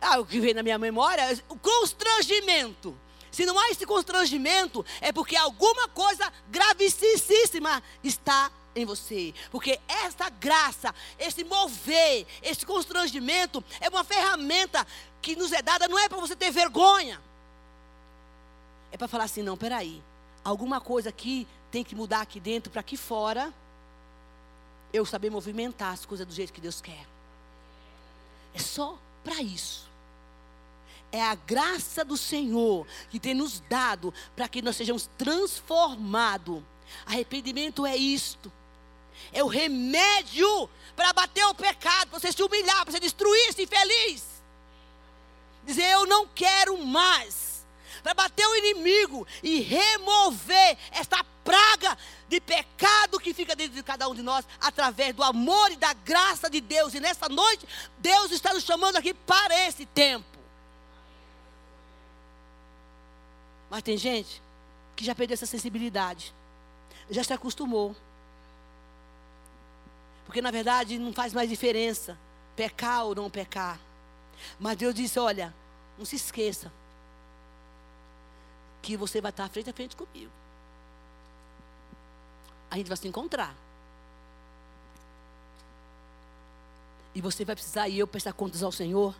[0.00, 2.96] Ah, o que vem na minha memória o constrangimento.
[3.30, 9.34] Se não há esse constrangimento, é porque alguma coisa gravíssima está em você.
[9.50, 14.86] Porque essa graça, esse mover, esse constrangimento é uma ferramenta
[15.22, 17.20] que nos é dada, não é para você ter vergonha.
[18.90, 20.02] É para falar assim, não, peraí.
[20.42, 23.52] Alguma coisa aqui tem que mudar aqui dentro para aqui fora.
[24.92, 27.06] Eu saber movimentar as coisas do jeito que Deus quer.
[28.52, 29.89] É só para isso.
[31.12, 36.62] É a graça do Senhor que tem nos dado para que nós sejamos transformados.
[37.04, 38.50] Arrependimento é isto.
[39.32, 44.24] É o remédio para bater o pecado, para você se humilhar, para você destruir-se infeliz.
[45.64, 47.66] Dizer, eu não quero mais.
[48.02, 54.08] Para bater o inimigo e remover esta praga de pecado que fica dentro de cada
[54.08, 56.94] um de nós, através do amor e da graça de Deus.
[56.94, 57.66] E nessa noite,
[57.98, 60.29] Deus está nos chamando aqui para esse tempo.
[63.70, 64.42] Mas tem gente
[64.96, 66.34] que já perdeu essa sensibilidade,
[67.08, 67.94] já se acostumou.
[70.26, 72.18] Porque na verdade não faz mais diferença
[72.56, 73.80] pecar ou não pecar.
[74.58, 75.54] Mas Deus disse: olha,
[75.96, 76.70] não se esqueça
[78.82, 80.32] que você vai estar frente a frente comigo.
[82.70, 83.54] A gente vai se encontrar.
[87.14, 89.14] E você vai precisar e eu prestar contas ao Senhor.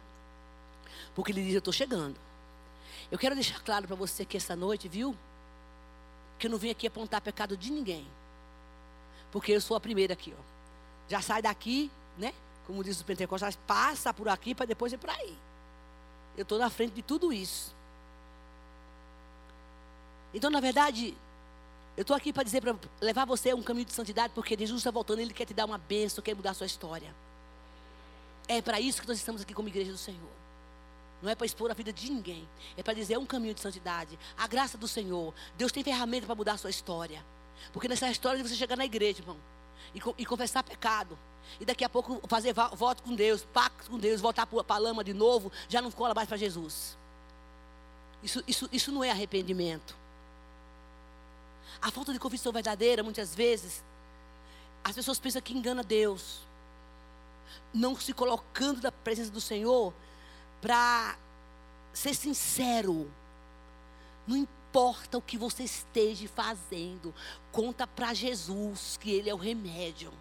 [1.14, 2.18] Porque Ele diz: Eu estou chegando.
[3.11, 5.16] Eu quero deixar claro para você que essa noite, viu?
[6.38, 8.07] Que eu não vim aqui apontar pecado de ninguém.
[9.33, 10.42] Porque eu sou a primeira aqui, ó.
[11.09, 12.33] Já sai daqui, né?
[12.66, 15.37] Como diz os pentecostais, passa por aqui para depois ir para aí.
[16.37, 17.75] Eu estou na frente de tudo isso.
[20.33, 21.16] Então, na verdade,
[21.96, 24.81] eu estou aqui para dizer, para levar você a um caminho de santidade, porque Jesus
[24.81, 27.12] está voltando, Ele quer te dar uma bênção, quer mudar a sua história.
[28.46, 30.39] É para isso que nós estamos aqui como igreja do Senhor.
[31.22, 32.48] Não é para expor a vida de ninguém.
[32.76, 34.18] É para dizer é um caminho de santidade.
[34.37, 35.35] A graça do Senhor.
[35.56, 37.24] Deus tem ferramenta para mudar a sua história.
[37.72, 39.37] Porque nessa história de você chegar na igreja, irmão,
[39.94, 41.18] e, e confessar pecado.
[41.59, 45.04] E daqui a pouco fazer voto com Deus, pacto com Deus, voltar para a lama
[45.04, 46.96] de novo, já não cola mais para Jesus.
[48.22, 49.96] Isso, isso, isso não é arrependimento.
[51.83, 53.83] A falta de convicção verdadeira, muitas vezes,
[54.85, 56.40] as pessoas pensam que engana Deus.
[57.72, 59.92] Não se colocando na presença do Senhor
[60.61, 61.16] para
[61.92, 63.11] ser sincero.
[64.27, 67.14] Não importa o que você esteja fazendo,
[67.51, 70.12] conta para Jesus que Ele é o remédio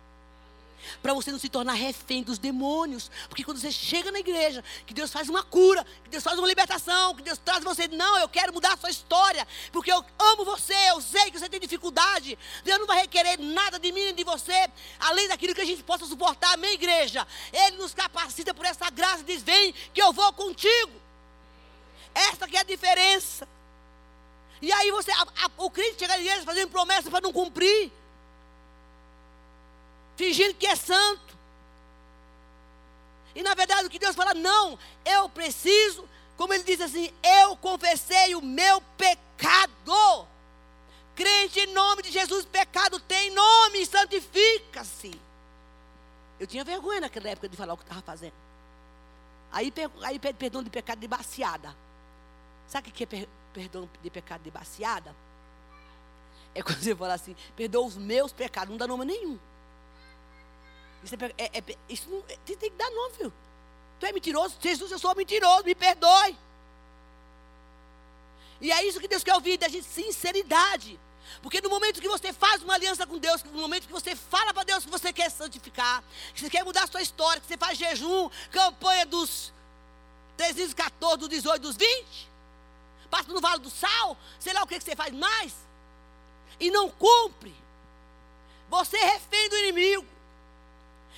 [1.01, 3.09] para você não se tornar refém dos demônios.
[3.27, 6.47] Porque quando você chega na igreja, que Deus faz uma cura, que Deus faz uma
[6.47, 10.45] libertação, que Deus traz você, não, eu quero mudar a sua história, porque eu amo
[10.45, 12.37] você, eu sei que você tem dificuldade.
[12.63, 15.83] Deus não vai requerer nada de mim nem de você, além daquilo que a gente
[15.83, 16.53] possa suportar.
[16.53, 17.27] Amém, igreja?
[17.51, 20.91] Ele nos capacita por essa graça e diz: vem que eu vou contigo.
[22.13, 23.47] Essa que é a diferença.
[24.61, 27.91] E aí você, a, a, o crente chega na igreja fazendo promessa para não cumprir
[30.19, 31.33] fingindo que é santo.
[33.33, 36.03] E na verdade o que Deus fala, não, eu preciso,
[36.35, 40.27] como ele diz assim, eu confessei o meu pecado.
[41.15, 45.17] Crente em nome de Jesus, pecado tem nome, santifica-se.
[46.37, 48.33] Eu tinha vergonha naquela época de falar o que estava fazendo.
[49.53, 49.71] Aí,
[50.03, 51.73] aí pede perdão de pecado de baciada.
[52.67, 55.15] Sabe o que é per, perdão de pecado de baciada?
[56.53, 59.39] É quando você fala assim, perdoa os meus pecados, não dá nome nenhum.
[61.03, 63.33] Isso, é, é, é, isso não, tem, tem que dar nome, filho.
[63.99, 64.55] Tu é mentiroso?
[64.61, 66.37] Jesus, eu sou mentiroso, me perdoe.
[68.61, 70.99] E é isso que Deus quer ouvir da gente, sinceridade.
[71.41, 74.53] Porque no momento que você faz uma aliança com Deus, no momento que você fala
[74.53, 77.57] para Deus que você quer santificar, que você quer mudar a sua história, que você
[77.57, 79.53] faz jejum, campanha dos
[80.37, 82.29] 314, dos 18, dos 20,
[83.09, 85.53] passa no Vale do Sal, sei lá o que, que você faz mais,
[86.59, 87.53] e não cumpre,
[88.69, 90.05] você é refém do inimigo.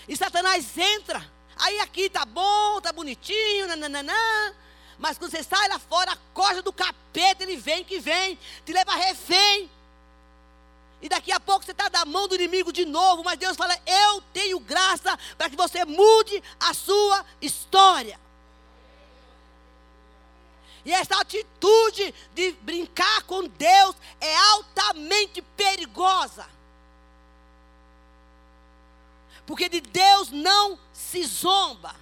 [0.08, 1.26] E Satanás entra.
[1.56, 4.54] Aí aqui tá bom, tá bonitinho, nananã.
[4.98, 8.72] Mas quando você sai lá fora, a corda do capeta, ele vem que vem, te
[8.72, 9.70] leva refém.
[11.02, 13.76] E daqui a pouco você está da mão do inimigo de novo, mas Deus fala:
[13.86, 18.20] Eu tenho graça para que você mude a sua história.
[20.84, 26.46] E essa atitude de brincar com Deus é altamente perigosa.
[29.52, 31.94] Porque de Deus não se zomba.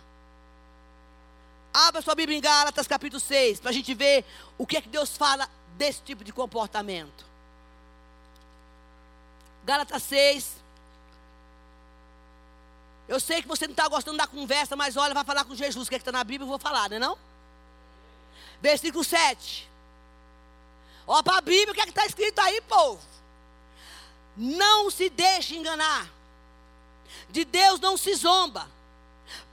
[1.74, 4.24] Abra sua Bíblia em Gálatas capítulo 6, para a gente ver
[4.56, 7.26] o que é que Deus fala desse tipo de comportamento.
[9.66, 10.58] Gálatas 6.
[13.08, 15.88] Eu sei que você não está gostando da conversa, mas olha, vai falar com Jesus,
[15.88, 17.18] o que é está na Bíblia, eu vou falar, não é não?
[18.62, 19.68] Versículo 7.
[21.08, 23.02] Olha para a Bíblia, o que é está escrito aí, povo?
[24.38, 26.19] Não se deixe enganar.
[27.30, 28.70] De Deus não se zomba,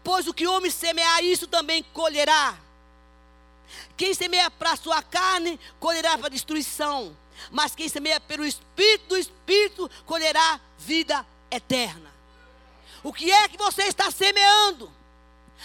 [0.03, 2.57] pois o que o homem semear, isso também colherá.
[3.97, 7.17] Quem semeia para a sua carne, colherá para a destruição.
[7.51, 12.13] Mas quem semeia pelo Espírito do Espírito, colherá vida eterna.
[13.03, 14.93] O que é que você está semeando?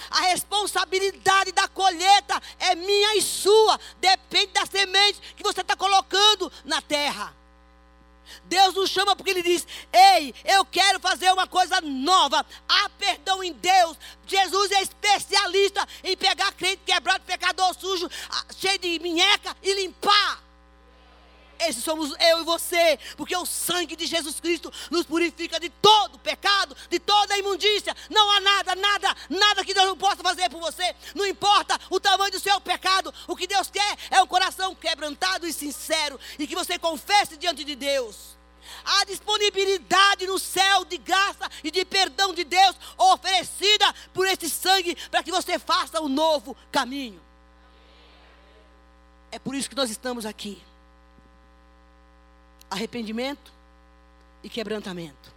[0.10, 1.91] A responsabilidade da colheita
[24.42, 27.96] Cristo nos purifica de todo pecado, de toda imundícia.
[28.10, 30.96] Não há nada, nada, nada que Deus não possa fazer por você.
[31.16, 35.48] Não importa o tamanho do seu pecado, o que Deus quer é um coração quebrantado
[35.48, 38.36] e sincero e que você confesse diante de Deus.
[38.84, 44.96] Há disponibilidade no céu de graça e de perdão de Deus oferecida por esse sangue
[45.10, 47.22] para que você faça um novo caminho.
[49.32, 50.62] É por isso que nós estamos aqui
[52.70, 53.51] arrependimento
[54.52, 55.32] quebrantamento.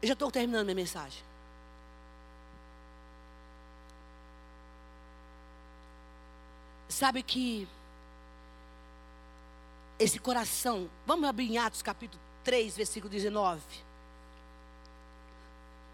[0.00, 1.22] Eu já estou terminando minha mensagem.
[6.88, 7.66] Sabe que
[9.98, 13.62] esse coração, vamos abrir em Atos capítulo 3, versículo 19.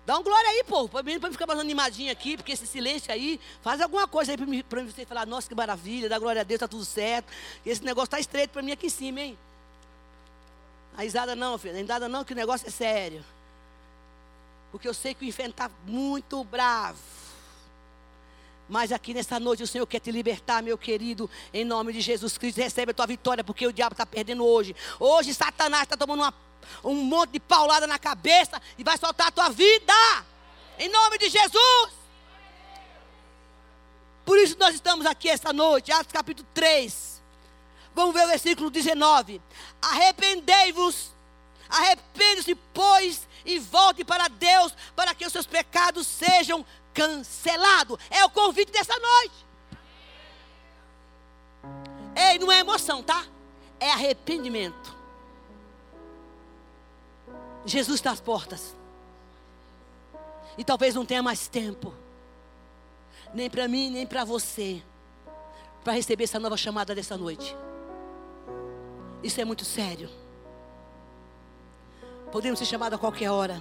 [0.04, 3.12] Dá um glória aí, povo, para mim não ficar mais animadinho aqui, porque esse silêncio
[3.12, 6.56] aí, faz alguma coisa aí para você falar, nossa, que maravilha, dá glória a Deus,
[6.56, 7.32] está tudo certo.
[7.64, 9.38] Esse negócio está estreito para mim aqui em cima, hein?
[10.96, 13.24] A risada não, filho, a risada não, que o negócio é sério.
[14.70, 16.98] Porque eu sei que o inferno está muito bravo.
[18.68, 22.38] Mas aqui nessa noite o Senhor quer te libertar, meu querido, em nome de Jesus
[22.38, 22.58] Cristo.
[22.58, 24.76] Recebe a tua vitória, porque o diabo está perdendo hoje.
[24.98, 26.34] Hoje Satanás está tomando uma
[26.84, 29.92] um monte de paulada na cabeça e vai soltar a tua vida.
[30.78, 31.92] Em nome de Jesus.
[34.24, 37.09] Por isso nós estamos aqui esta noite, Atos capítulo 3.
[37.94, 39.40] Vamos ver o versículo 19.
[39.82, 41.12] Arrependei-vos,
[41.68, 47.98] arrepende-se, pois, e volte para Deus, para que os seus pecados sejam cancelados.
[48.10, 49.46] É o convite dessa noite.
[52.16, 53.24] Ei, não é emoção, tá?
[53.78, 54.96] É arrependimento.
[57.64, 58.74] Jesus está às portas.
[60.58, 61.94] E talvez não tenha mais tempo.
[63.32, 64.82] Nem para mim, nem para você.
[65.84, 67.56] Para receber essa nova chamada dessa noite.
[69.22, 70.08] Isso é muito sério.
[72.32, 73.60] Podemos ser chamados a qualquer hora.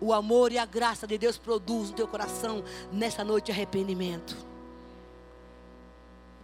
[0.00, 2.62] O amor e a graça de Deus produz no teu coração
[2.92, 4.36] nessa noite de arrependimento.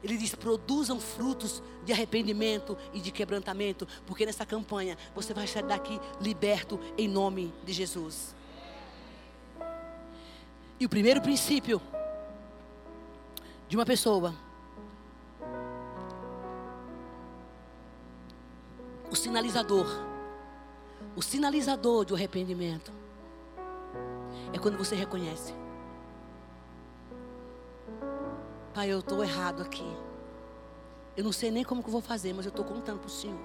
[0.02, 5.64] Ele diz: produzam frutos de arrependimento e de quebrantamento, porque nessa campanha você vai sair
[5.64, 8.34] daqui liberto em nome de Jesus.
[10.80, 11.80] E o primeiro princípio
[13.68, 14.34] de uma pessoa,
[19.12, 19.86] o sinalizador,
[21.14, 22.90] o sinalizador do arrependimento,
[24.54, 25.54] é quando você reconhece.
[28.72, 29.84] Pai, eu estou errado aqui.
[31.14, 33.10] Eu não sei nem como que eu vou fazer, mas eu estou contando para o
[33.10, 33.38] Senhor.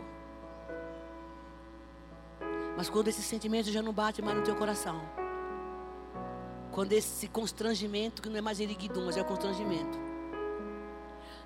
[2.78, 5.02] Mas quando esse sentimento já não bate mais no teu coração,
[6.72, 10.00] quando esse constrangimento, que não é mais eriguidum, mas é o constrangimento,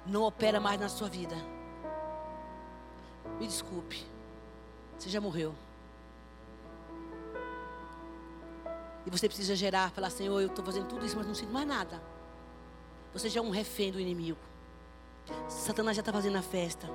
[0.05, 1.35] não opera mais na sua vida,
[3.39, 4.10] me desculpe,
[5.01, 5.53] você já morreu.
[9.05, 11.67] E você precisa gerar, falar, Senhor, eu estou fazendo tudo isso, mas não sinto mais
[11.67, 12.01] nada.
[13.13, 14.37] Você já é um refém do inimigo.
[15.49, 16.87] Satanás já está fazendo a festa.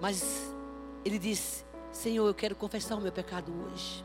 [0.00, 0.50] Mas
[1.04, 4.02] ele diz: Senhor, eu quero confessar o meu pecado hoje.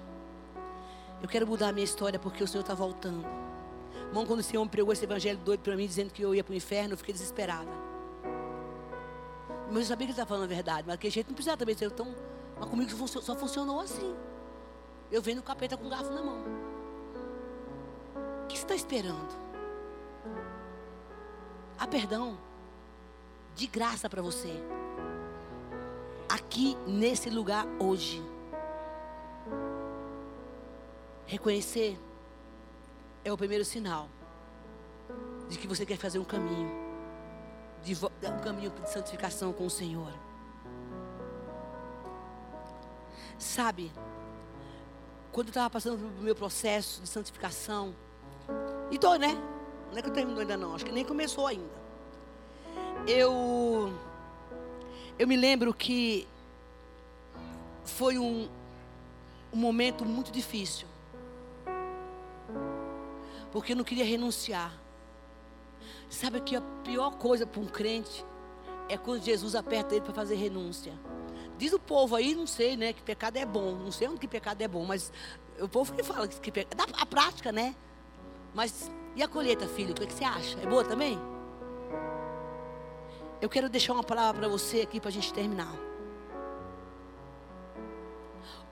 [1.21, 3.25] Eu quero mudar a minha história porque o Senhor está voltando.
[4.07, 6.53] Irmão, quando o Senhor pregou esse evangelho doido para mim, dizendo que eu ia para
[6.53, 7.86] o inferno, eu fiquei desesperada.
[9.69, 11.75] Mas eu sabia que ele estava falando a verdade, mas aquele jeito não precisava também
[11.75, 12.15] ser tão.
[12.59, 14.15] Mas comigo só funcionou assim.
[15.11, 16.41] Eu vendo o capeta com garfo na mão.
[18.43, 19.35] O que você está esperando?
[21.77, 22.37] Há perdão
[23.55, 24.51] de graça para você.
[26.29, 28.23] Aqui nesse lugar hoje.
[31.25, 31.99] Reconhecer
[33.23, 34.07] é o primeiro sinal
[35.49, 36.69] de que você quer fazer um caminho,
[37.83, 40.11] de um caminho de santificação com o Senhor.
[43.37, 43.91] Sabe,
[45.31, 47.95] quando eu estava passando pelo meu processo de santificação,
[48.89, 49.37] e tô, né?
[49.91, 51.87] Não é que eu terminou ainda não, acho que nem começou ainda.
[53.07, 53.93] Eu
[55.17, 56.27] eu me lembro que
[57.83, 58.49] foi um,
[59.51, 60.87] um momento muito difícil
[63.51, 64.71] porque eu não queria renunciar.
[66.09, 68.25] Sabe que a pior coisa para um crente
[68.89, 70.93] é quando Jesus aperta ele para fazer renúncia.
[71.57, 73.75] Diz o povo aí, não sei, né, que pecado é bom.
[73.75, 75.11] Não sei onde que pecado é bom, mas
[75.59, 76.93] o povo que fala que pecado.
[76.99, 77.75] A prática, né?
[78.53, 79.91] Mas e a colheita, filho?
[79.91, 80.59] O que, é que você acha?
[80.59, 81.17] É boa também?
[83.41, 85.73] Eu quero deixar uma palavra para você aqui para a gente terminar.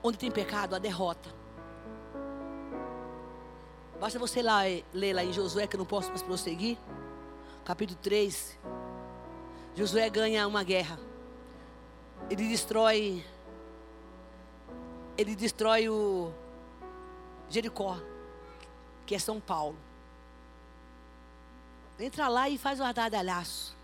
[0.02, 1.28] Onde tem pecado, a derrota.
[4.00, 4.60] Basta você lá,
[4.92, 6.78] ler lá em Josué, que eu não posso mais prosseguir.
[7.66, 8.56] Capítulo 3.
[9.74, 11.00] Josué ganha uma guerra.
[12.30, 13.26] Ele destrói.
[15.18, 16.32] Ele destrói o
[17.50, 17.98] Jericó,
[19.04, 19.76] que é São Paulo.
[21.98, 23.76] Entra lá e faz o ardadalhaço.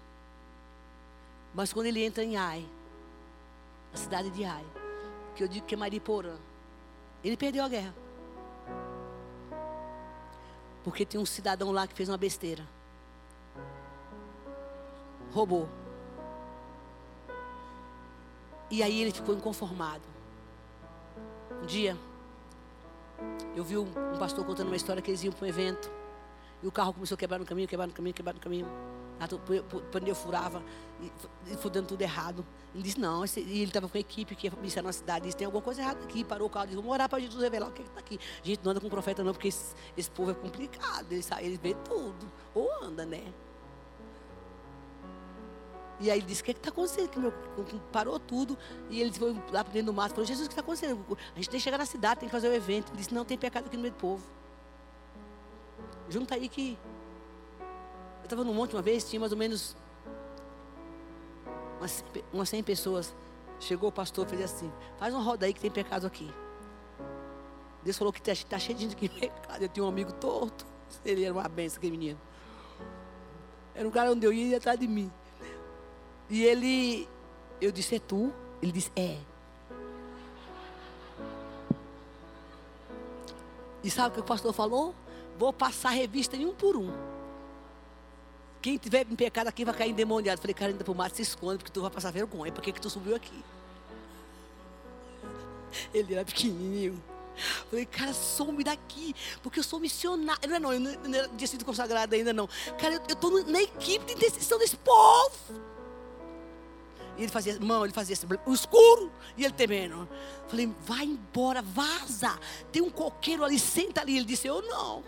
[1.52, 2.64] Mas quando ele entra em Ai,
[3.92, 4.64] a cidade de Ai,
[5.34, 6.36] que eu digo que é Mariporã,
[7.24, 7.94] ele perdeu a guerra.
[10.84, 12.64] Porque tem um cidadão lá que fez uma besteira.
[15.32, 15.68] Roubou.
[18.70, 20.02] E aí ele ficou inconformado.
[21.62, 21.96] Um dia,
[23.54, 23.86] eu vi um
[24.18, 25.90] pastor contando uma história que eles iam para um evento.
[26.62, 28.66] E o carro começou a quebrar no caminho, quebrar no caminho, quebrar no caminho.
[29.30, 30.62] O pneu furava,
[31.46, 32.44] e foi dando tudo errado.
[32.74, 35.26] Ele disse, não, esse, e ele estava com a equipe que ia missar na cidade,
[35.26, 37.68] disse, tem alguma coisa errada aqui, parou o carro, disse, vamos orar para Jesus revelar
[37.68, 38.18] o que está aqui.
[38.42, 41.56] Gente não anda com profeta não, porque esse, esse povo é complicado, ele, sabe, ele
[41.56, 43.32] vê tudo, ou anda, né?
[46.02, 47.08] E aí ele disse, o que é está acontecendo?
[47.08, 47.32] Que meu,
[47.92, 48.58] parou tudo,
[48.90, 51.06] e ele foi lá para dentro do mato, Jesus, o que está acontecendo?
[51.32, 52.90] A gente tem que chegar na cidade, tem que fazer o evento.
[52.90, 54.22] Ele disse, não, tem pecado aqui no meio do povo.
[56.08, 56.76] Junta aí que
[58.20, 59.76] eu estava num monte uma vez, tinha mais ou menos
[61.78, 63.14] umas, umas 100 pessoas.
[63.60, 66.28] Chegou o pastor e fez assim: faz uma roda aí que tem pecado aqui.
[67.84, 69.62] Deus falou que está tá cheio de pecado.
[69.62, 70.66] Eu tinha um amigo torto.
[71.04, 72.20] Ele era uma benção, aquele menino.
[73.72, 75.10] Era um cara onde eu ia, ia atrás de mim.
[76.30, 77.08] E ele,
[77.60, 78.32] eu disse, é tu?
[78.60, 79.18] Ele disse, é.
[83.84, 84.94] E sabe o que o pastor falou?
[85.38, 86.90] Vou passar a revista em um por um.
[88.60, 90.40] Quem tiver em pecado aqui vai cair endemoniado.
[90.40, 92.52] Falei, cara, ainda por mato se esconde, porque tu vai passar vergonha.
[92.52, 93.44] Por que, que tu subiu aqui?
[95.92, 97.02] Ele era pequenininho.
[97.68, 100.48] Falei, cara, some daqui, porque eu sou missionário.
[100.48, 102.48] Não é não, eu não, não tinha sido consagrado ainda não.
[102.78, 105.71] Cara, eu estou na equipe de intercessão desse povo.
[107.16, 110.08] E ele fazia, mão, ele fazia assim, o escuro, e ele temendo.
[110.48, 112.38] Falei, vai embora, vaza.
[112.70, 114.16] Tem um coqueiro ali, senta ali.
[114.16, 115.04] Ele disse, eu não.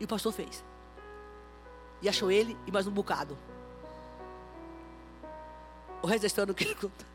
[0.00, 0.64] E o pastor fez.
[2.00, 3.36] E achou ele e mais um bocado.
[6.00, 7.06] O resto da história eu não quero contar.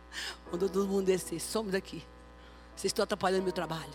[0.52, 1.40] Mandou todo mundo descer.
[1.40, 2.04] Somos daqui.
[2.76, 3.94] Vocês estão atrapalhando meu trabalho.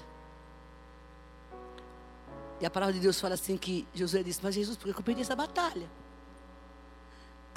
[2.60, 5.04] E a palavra de Deus fala assim que Josué disse, mas Jesus, por que eu
[5.04, 5.88] perdi essa batalha?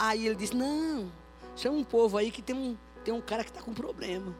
[0.04, 1.12] Aí ele disse, não,
[1.56, 2.76] chama um povo aí que tem um,
[3.06, 4.36] tem um cara que está com problema.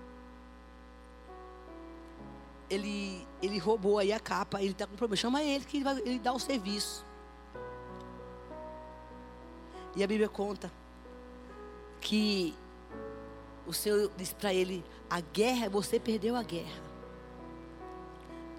[2.68, 5.16] Ele, ele roubou aí a capa, ele está com problema.
[5.16, 7.05] Chama ele que ele, vai, ele dá o serviço.
[9.95, 10.72] E a Bíblia conta
[11.99, 12.55] que
[13.68, 16.82] o Senhor disse para ele: a guerra, você perdeu a guerra.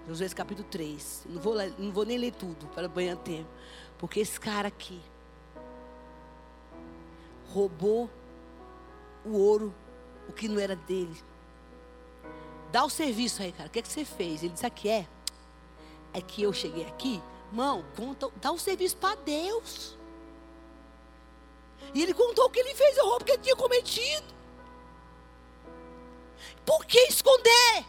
[0.07, 1.25] Josué capítulo 3.
[1.27, 3.49] Não vou, não vou nem ler tudo para ganhar tempo.
[3.97, 5.01] Porque esse cara aqui
[7.53, 8.09] roubou
[9.23, 9.73] o ouro,
[10.27, 11.15] o que não era dele.
[12.71, 13.69] Dá o serviço aí, cara.
[13.69, 14.41] O que, é que você fez?
[14.41, 15.07] Ele disse: aqui é.
[16.11, 17.21] É que eu cheguei aqui.
[17.49, 19.95] Irmão, conta, dá o serviço para Deus.
[21.93, 24.33] E ele contou o que ele fez, o roubo que ele tinha cometido.
[26.65, 27.85] Por que esconder?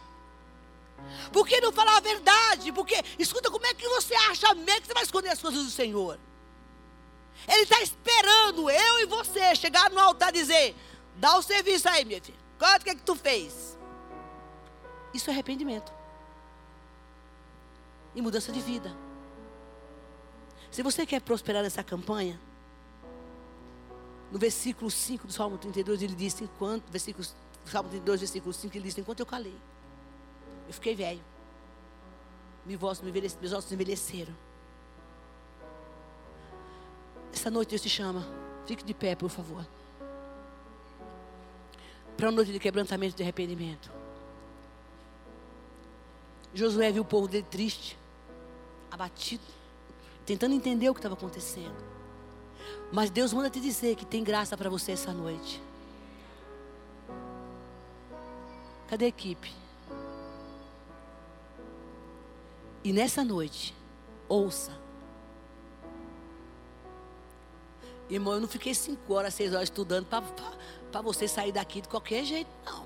[1.31, 2.71] Por que não falar a verdade?
[2.71, 5.71] Porque, escuta, como é que você acha mesmo que você vai esconder as coisas do
[5.71, 6.19] Senhor?
[7.47, 10.75] Ele está esperando eu e você chegar no altar e dizer:
[11.15, 12.37] dá o serviço aí, minha filha.
[12.57, 13.77] Quanto que é que tu fez?
[15.13, 15.91] Isso é arrependimento.
[18.13, 18.95] E mudança de vida.
[20.71, 22.39] Se você quer prosperar nessa campanha,
[24.31, 27.25] no versículo 5 do Salmo 32, ele diz: enquanto, versículo
[27.65, 29.55] Salmo 32, versículo 5, ele diz: Enquanto eu calei,
[30.67, 31.23] eu fiquei velho.
[32.65, 32.81] Meus
[33.53, 34.35] ossos envelheceram.
[37.35, 38.25] Essa noite Deus te chama.
[38.65, 39.67] Fique de pé, por favor.
[42.15, 43.91] Para uma noite de quebrantamento e de arrependimento.
[46.53, 47.97] Josué viu o povo dele triste,
[48.89, 49.43] abatido,
[50.25, 51.75] tentando entender o que estava acontecendo.
[52.89, 55.61] Mas Deus manda te dizer que tem graça para você essa noite.
[58.87, 59.53] Cadê a equipe?
[62.81, 63.75] E nessa noite,
[64.29, 64.84] ouça.
[68.09, 72.23] Irmão, eu não fiquei cinco horas, seis horas estudando para você sair daqui de qualquer
[72.23, 72.85] jeito, não.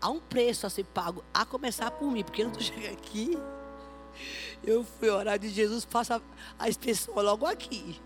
[0.00, 3.38] Há um preço a ser pago, a começar por mim, porque eu não cheguei aqui.
[4.62, 6.22] Eu fui orar de Jesus, faça
[6.58, 8.00] a inspeção logo aqui.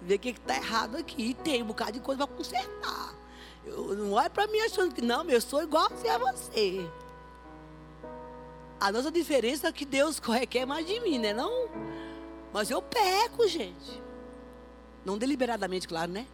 [0.00, 1.30] Ver o que está errado aqui.
[1.30, 3.14] E tem um bocado de coisa para consertar.
[3.64, 6.88] Eu, não olha para mim achando que não, eu sou igual a você.
[8.80, 11.32] A nossa diferença é que Deus requer mais de mim, né?
[11.32, 11.68] Não?
[12.52, 14.02] Mas eu peco, gente.
[15.04, 16.26] Não deliberadamente, claro, né?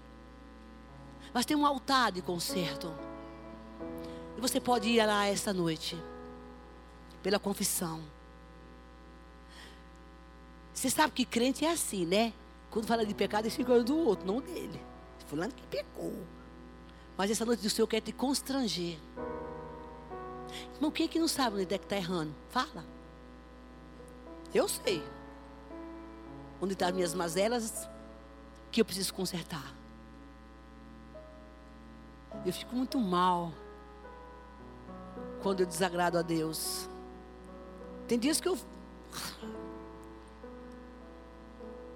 [1.32, 2.92] Mas tem um altar de conserto.
[4.36, 5.96] E você pode ir lá esta noite.
[7.22, 8.02] Pela confissão.
[10.72, 12.32] Você sabe que crente é assim, né?
[12.70, 14.80] Quando fala de pecado, ele fica do outro, não dele.
[15.26, 16.14] Fulano que pecou.
[17.16, 18.98] Mas essa noite o Senhor quer te constranger.
[20.74, 22.34] Irmão, quem é que não sabe onde é que está errando?
[22.50, 22.84] Fala.
[24.54, 25.02] Eu sei.
[26.60, 27.88] Onde estão tá as minhas mazelas
[28.70, 29.74] que eu preciso consertar.
[32.44, 33.52] Eu fico muito mal
[35.42, 36.88] quando eu desagrado a Deus.
[38.06, 38.58] Tem dias que eu.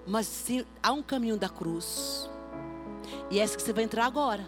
[0.05, 0.45] Mas
[0.81, 2.29] há um caminho da cruz.
[3.29, 4.47] E é essa que você vai entrar agora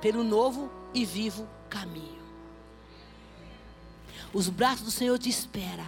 [0.00, 2.16] pelo novo e vivo caminho.
[4.32, 5.86] Os braços do Senhor te esperam.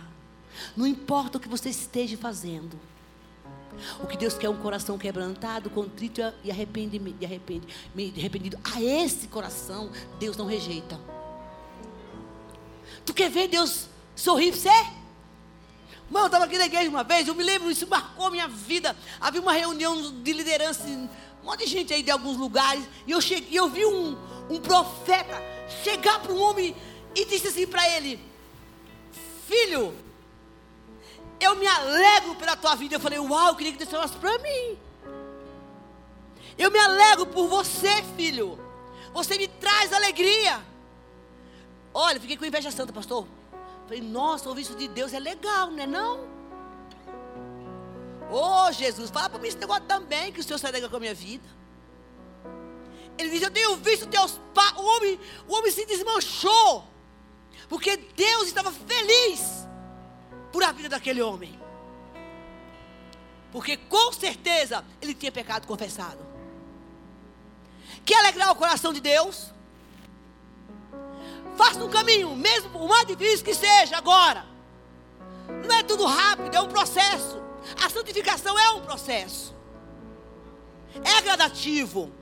[0.76, 2.78] Não importa o que você esteja fazendo.
[4.02, 8.58] O que Deus quer é um coração quebrantado, contrito e arrependido, arrependido.
[8.64, 10.98] A esse coração Deus não rejeita.
[13.04, 14.98] Tu quer ver Deus sorrir para você?
[16.10, 18.48] Mano, eu estava aqui na igreja uma vez, eu me lembro, isso marcou a minha
[18.48, 18.96] vida.
[19.20, 21.08] Havia uma reunião de liderança um
[21.42, 22.84] monte de gente aí de alguns lugares.
[23.06, 24.16] E eu, cheguei, eu vi um,
[24.50, 25.42] um profeta
[25.82, 26.74] chegar para um homem
[27.14, 28.20] e disse assim para ele:
[29.46, 29.94] Filho,
[31.40, 32.96] Eu me alegro pela tua vida.
[32.96, 34.78] Eu falei, uau, eu queria que Deus falasse para mim.
[36.56, 38.58] Eu me alegro por você, filho.
[39.12, 40.60] Você me traz alegria.
[41.94, 43.26] Olha, fiquei com inveja santa, pastor.
[43.84, 46.20] Falei, nossa, ouvir isso de Deus é legal, não é não?
[48.30, 50.96] Ô oh, Jesus, fala para mim esse negócio também, que o Senhor se alegra com
[50.96, 51.48] a minha vida.
[53.16, 54.74] Ele diz, eu tenho visto teus pais.
[54.76, 55.18] O homem,
[55.48, 56.84] o homem se desmanchou.
[57.68, 59.57] Porque Deus estava feliz
[60.52, 61.58] por a vida daquele homem.
[63.52, 66.26] Porque com certeza ele tinha pecado confessado.
[68.04, 69.52] Quer alegrar o coração de Deus?
[71.56, 74.46] Faça um caminho, mesmo o mais difícil que seja agora.
[75.66, 77.42] Não é tudo rápido, é um processo.
[77.82, 79.54] A santificação é um processo.
[81.04, 82.12] É gradativo.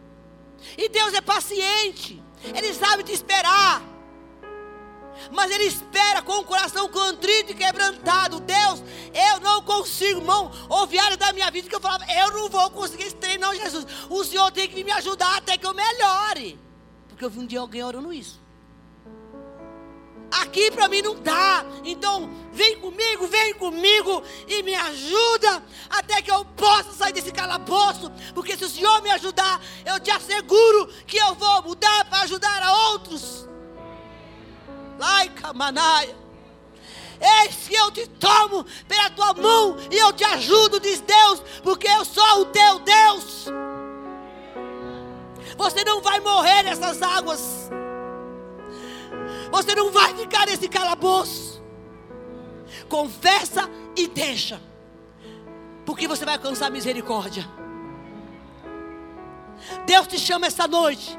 [0.77, 2.23] E Deus é paciente.
[2.43, 3.83] Ele sabe te esperar.
[5.33, 8.41] Mas Ele espera com o coração contrito e quebrantado.
[8.41, 8.83] Deus,
[9.15, 10.51] eu não consigo, irmão.
[10.69, 13.55] Houve áreas da minha vida que eu falava, eu não vou conseguir esse trem, não,
[13.55, 13.87] Jesus.
[14.09, 16.59] O Senhor tem que me ajudar até que eu melhore.
[17.09, 18.47] Porque eu vi um dia alguém orando isso.
[20.31, 21.65] Aqui para mim não dá.
[21.85, 28.11] Então, vem comigo, vem comigo e me ajuda até que eu possa sair desse calabouço.
[28.35, 32.63] Porque se o Senhor me ajudar, eu te asseguro que eu vou mudar para ajudar
[32.63, 33.49] a outros.
[35.07, 36.17] Laica Manaia.
[37.21, 41.89] Eis que eu te tomo pela tua mão e eu te ajudo, diz Deus, porque
[41.89, 43.47] eu sou o teu Deus.
[45.57, 47.71] Você não vai morrer nessas águas.
[49.51, 51.63] Você não vai ficar nesse calabouço.
[52.89, 54.61] Confessa e deixa.
[55.87, 57.49] Porque você vai alcançar misericórdia.
[59.87, 61.19] Deus te chama essa noite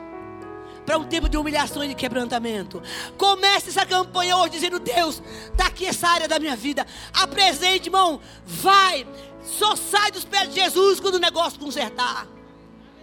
[0.88, 2.81] para um tempo de humilhação e de quebrantamento.
[3.17, 5.21] Comece essa campanha hoje dizendo: Deus,
[5.51, 6.88] está aqui essa área da minha vida.
[7.13, 8.21] Apresente, irmão.
[8.45, 9.05] Vai.
[9.43, 12.25] Só sai dos pés de Jesus quando o negócio consertar.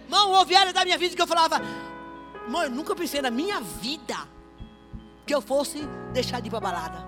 [0.05, 1.61] Irmão, houve área da minha vida que eu falava:
[2.43, 4.17] Irmão, eu nunca pensei na minha vida
[5.23, 7.05] que eu fosse deixar de ir para balada.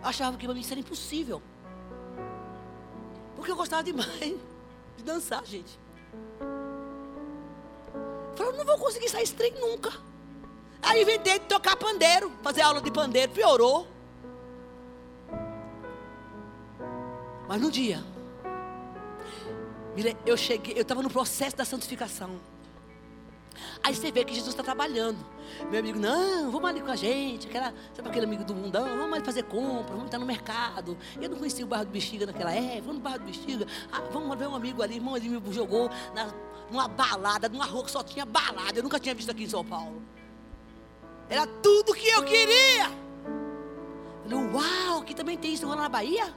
[0.00, 1.42] Achava que para mim isso era impossível.
[3.34, 4.36] Porque eu gostava demais
[4.96, 5.76] de dançar, gente.
[8.36, 9.92] Falei, não vou conseguir sair esse trem nunca.
[10.82, 13.88] Aí inventei de tocar pandeiro, fazer aula de pandeiro, piorou.
[17.48, 18.02] Mas no dia,
[20.24, 22.38] eu cheguei, eu estava no processo da santificação.
[23.82, 25.18] Aí você vê que Jesus está trabalhando.
[25.70, 27.46] Meu amigo, não, vamos ali com a gente.
[27.46, 28.84] Aquela, sabe aquele amigo do mundão?
[28.84, 30.96] Vamos ali fazer compra, vamos estar no mercado.
[31.20, 32.82] Eu não conhecia o bairro do Bexiga naquela época.
[32.82, 33.66] Vamos no bairro do Bexiga.
[33.92, 34.96] Ah, vamos ver um amigo ali.
[34.96, 36.32] Irmão, ele me jogou na,
[36.70, 38.78] numa balada, numa rua que só tinha balada.
[38.78, 40.02] Eu nunca tinha visto aqui em São Paulo.
[41.28, 42.90] Era tudo que eu queria.
[44.22, 46.34] Falei, uau, aqui também tem isso na Bahia?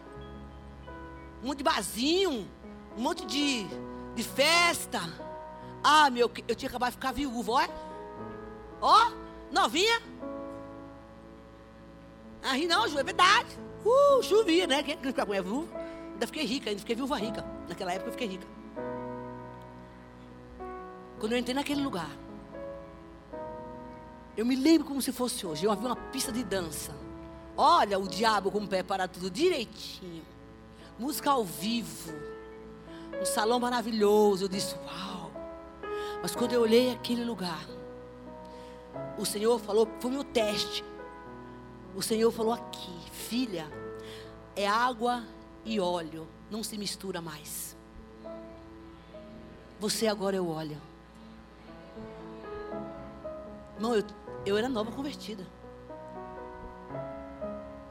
[1.44, 2.48] Um monte de barzinho,
[2.98, 3.66] um monte de,
[4.16, 5.00] de festa.
[5.84, 7.68] Ah, meu, eu tinha acabado de ficar viúvo, ó.
[8.82, 9.12] Ó,
[9.52, 10.02] novinha.
[12.44, 13.50] Aí não, Ju, é verdade.
[13.86, 14.84] Uh, chovia, né?
[14.84, 15.68] Quem com a viúva?
[16.14, 17.46] Ainda fiquei rica, ainda fiquei viúva rica.
[17.68, 18.48] Naquela época eu fiquei rica.
[21.20, 22.10] Quando eu entrei naquele lugar,
[24.38, 25.66] eu me lembro como se fosse hoje.
[25.66, 26.96] Eu vi uma pista de dança.
[27.58, 30.24] Olha o diabo como prepara tudo direitinho.
[30.98, 32.14] Música ao vivo.
[33.22, 34.46] Um salão maravilhoso.
[34.46, 35.19] Eu disse, uau.
[36.22, 37.66] Mas quando eu olhei aquele lugar,
[39.18, 40.84] o Senhor falou, foi meu teste.
[41.96, 43.68] O Senhor falou aqui, filha,
[44.56, 45.24] é água
[45.66, 47.76] e óleo, não se mistura mais.
[49.80, 50.78] Você agora é o óleo.
[53.80, 54.04] Não, eu,
[54.46, 55.48] eu era nova convertida.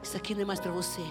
[0.03, 1.01] Isso aqui não é mais para você.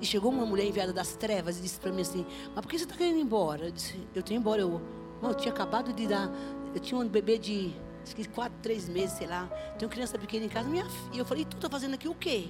[0.00, 2.78] E chegou uma mulher enviada das trevas e disse para mim assim: Mas por que
[2.78, 3.66] você está querendo ir embora?
[3.66, 4.60] Eu disse: Eu tenho embora.
[4.60, 4.80] Eu,
[5.22, 6.30] eu tinha acabado de dar.
[6.74, 9.48] Eu tinha um bebê de acho que quatro, três meses, sei lá.
[9.78, 10.68] Tenho criança pequena em casa.
[10.68, 12.48] Minha, e eu falei, tu está fazendo aqui o quê?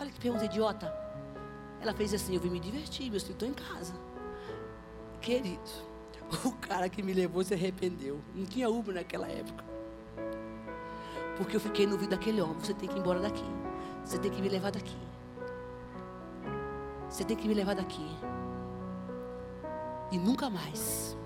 [0.00, 0.92] Olha que pergunta idiota.
[1.80, 3.94] Ela fez assim, eu vim me divertir, meus filhos estão em casa.
[5.20, 5.70] Querido,
[6.44, 8.20] o cara que me levou se arrependeu.
[8.34, 9.64] Não tinha Uber naquela época.
[11.36, 12.58] Porque eu fiquei no ouvido daquele homem.
[12.60, 13.44] Você tem que ir embora daqui.
[14.04, 14.96] Você tem que me levar daqui.
[17.08, 18.06] Você tem que me levar daqui.
[20.10, 21.16] E nunca mais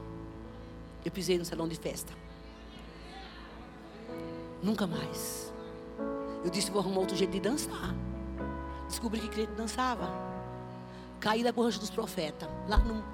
[1.07, 2.13] eu pisei no salão de festa.
[4.61, 5.53] Nunca mais.
[6.43, 7.95] Eu disse, vou arrumar outro jeito de dançar.
[8.89, 10.11] Descobri que crente dançava.
[11.21, 12.49] Caí o rancho dos profetas.
[12.69, 13.05] Lá no,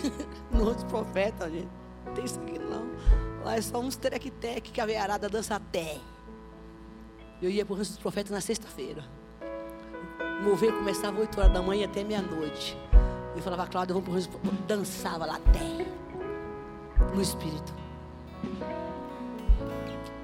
[0.50, 1.68] no dos profetas, gente.
[2.06, 2.86] Não tem isso aqui não.
[3.44, 6.00] Lá é só uns tereque-teque que a veiarada dança até.
[7.42, 9.04] Eu ia para o dos profetas na sexta-feira.
[10.40, 12.78] O mover começava 8 horas da manhã até meia-noite.
[13.34, 15.95] Eu falava, Cláudia, vamos pro dançava lá até
[17.14, 17.74] no Espírito.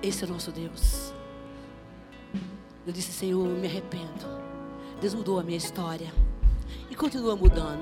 [0.03, 1.12] Esse é o nosso Deus.
[2.87, 4.27] Eu disse, Senhor, eu me arrependo.
[5.01, 6.12] Deus mudou a minha história.
[6.91, 7.81] E continua mudando.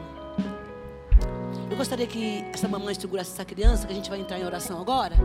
[1.71, 4.81] Eu gostaria que essa mamãe segurasse essa criança, que a gente vai entrar em oração
[4.81, 5.17] agora.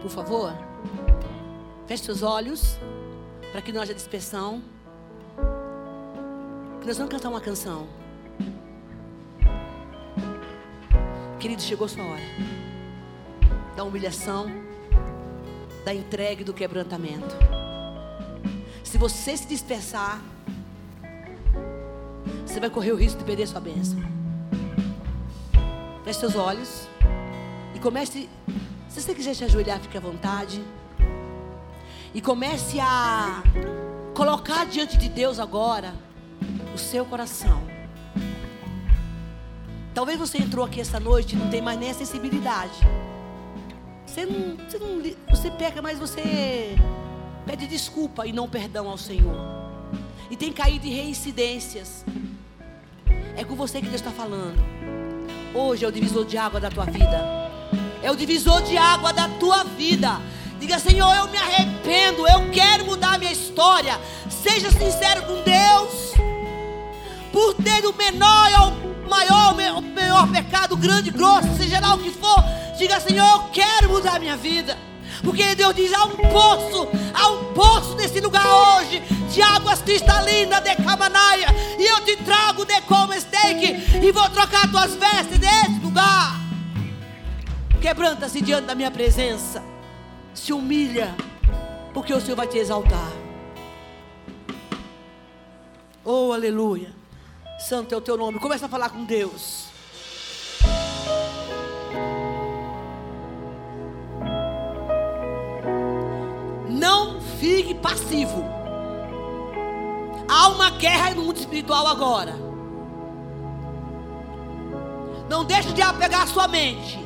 [0.00, 0.52] Por favor.
[1.86, 2.76] Feche seus olhos.
[3.52, 4.62] Para que não haja dispersão.
[6.80, 7.86] Que nós vamos cantar uma canção.
[11.42, 12.22] Querido, chegou sua hora.
[13.74, 14.46] Da humilhação
[15.84, 17.36] da entrega e do quebrantamento.
[18.84, 20.22] Se você se dispersar,
[22.46, 23.98] você vai correr o risco de perder sua bênção.
[26.04, 26.86] Feche seus olhos
[27.74, 28.28] e comece.
[28.88, 30.62] Se você quiser te ajoelhar, fique à vontade.
[32.14, 33.42] E comece a
[34.14, 35.92] colocar diante de Deus agora
[36.72, 37.71] o seu coração.
[39.94, 42.74] Talvez você entrou aqui essa noite e não tem mais nem a sensibilidade.
[44.06, 46.76] Você não, você não, você peca, mas você
[47.46, 49.36] pede desculpa e não perdão ao Senhor.
[50.30, 52.04] E tem caído em reincidências.
[53.36, 54.58] É com você que Deus está falando.
[55.54, 57.50] Hoje é o divisor de água da tua vida.
[58.02, 60.20] É o divisor de água da tua vida.
[60.58, 62.26] Diga, Senhor, eu me arrependo.
[62.26, 64.00] Eu quero mudar a minha história.
[64.30, 66.12] Seja sincero com Deus.
[67.30, 72.10] Por ter do menor ao maior, o maior pecado, grande, grosso, seja lá o que
[72.10, 72.42] for
[72.82, 74.76] Diga, Senhor, eu quero mudar a minha vida.
[75.22, 79.00] Porque Deus diz: há um poço, há um poço nesse lugar hoje,
[79.32, 81.46] de águas cristalinas de Camanaia.
[81.78, 86.40] E eu te trago de como steak e vou trocar tuas vestes nesse lugar.
[87.80, 89.62] Quebranta-se diante da minha presença,
[90.34, 91.14] se humilha,
[91.94, 93.12] porque o Senhor vai te exaltar.
[96.04, 97.01] Oh, aleluia.
[97.68, 98.40] Santo é o teu nome.
[98.40, 99.66] Começa a falar com Deus.
[106.68, 108.44] Não fique passivo.
[110.28, 112.34] Há uma guerra no mundo espiritual agora.
[115.28, 116.98] Não deixe de apegar a sua mente.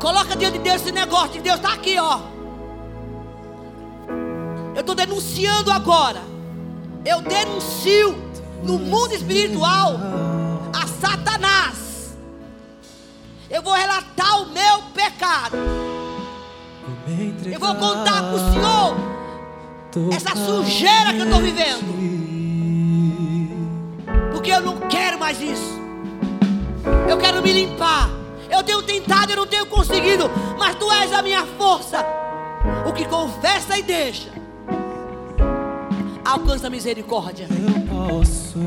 [0.00, 2.18] Coloca diante de Deus esse negócio de Deus está aqui, ó.
[4.74, 6.20] Eu estou denunciando agora.
[7.04, 8.31] Eu denuncio
[8.62, 9.98] no mundo espiritual
[10.72, 12.16] a Satanás.
[13.50, 15.56] Eu vou relatar o meu pecado.
[17.44, 18.96] Eu vou contar para o Senhor
[20.14, 21.92] essa sujeira que eu estou vivendo.
[24.32, 25.80] Porque eu não quero mais isso.
[27.08, 28.10] Eu quero me limpar.
[28.50, 30.30] Eu tenho tentado, eu não tenho conseguido.
[30.58, 32.04] Mas tu és a minha força.
[32.86, 34.41] O que confessa e deixa.
[36.32, 37.46] Alcança a misericórdia.
[37.46, 38.58] Eu posso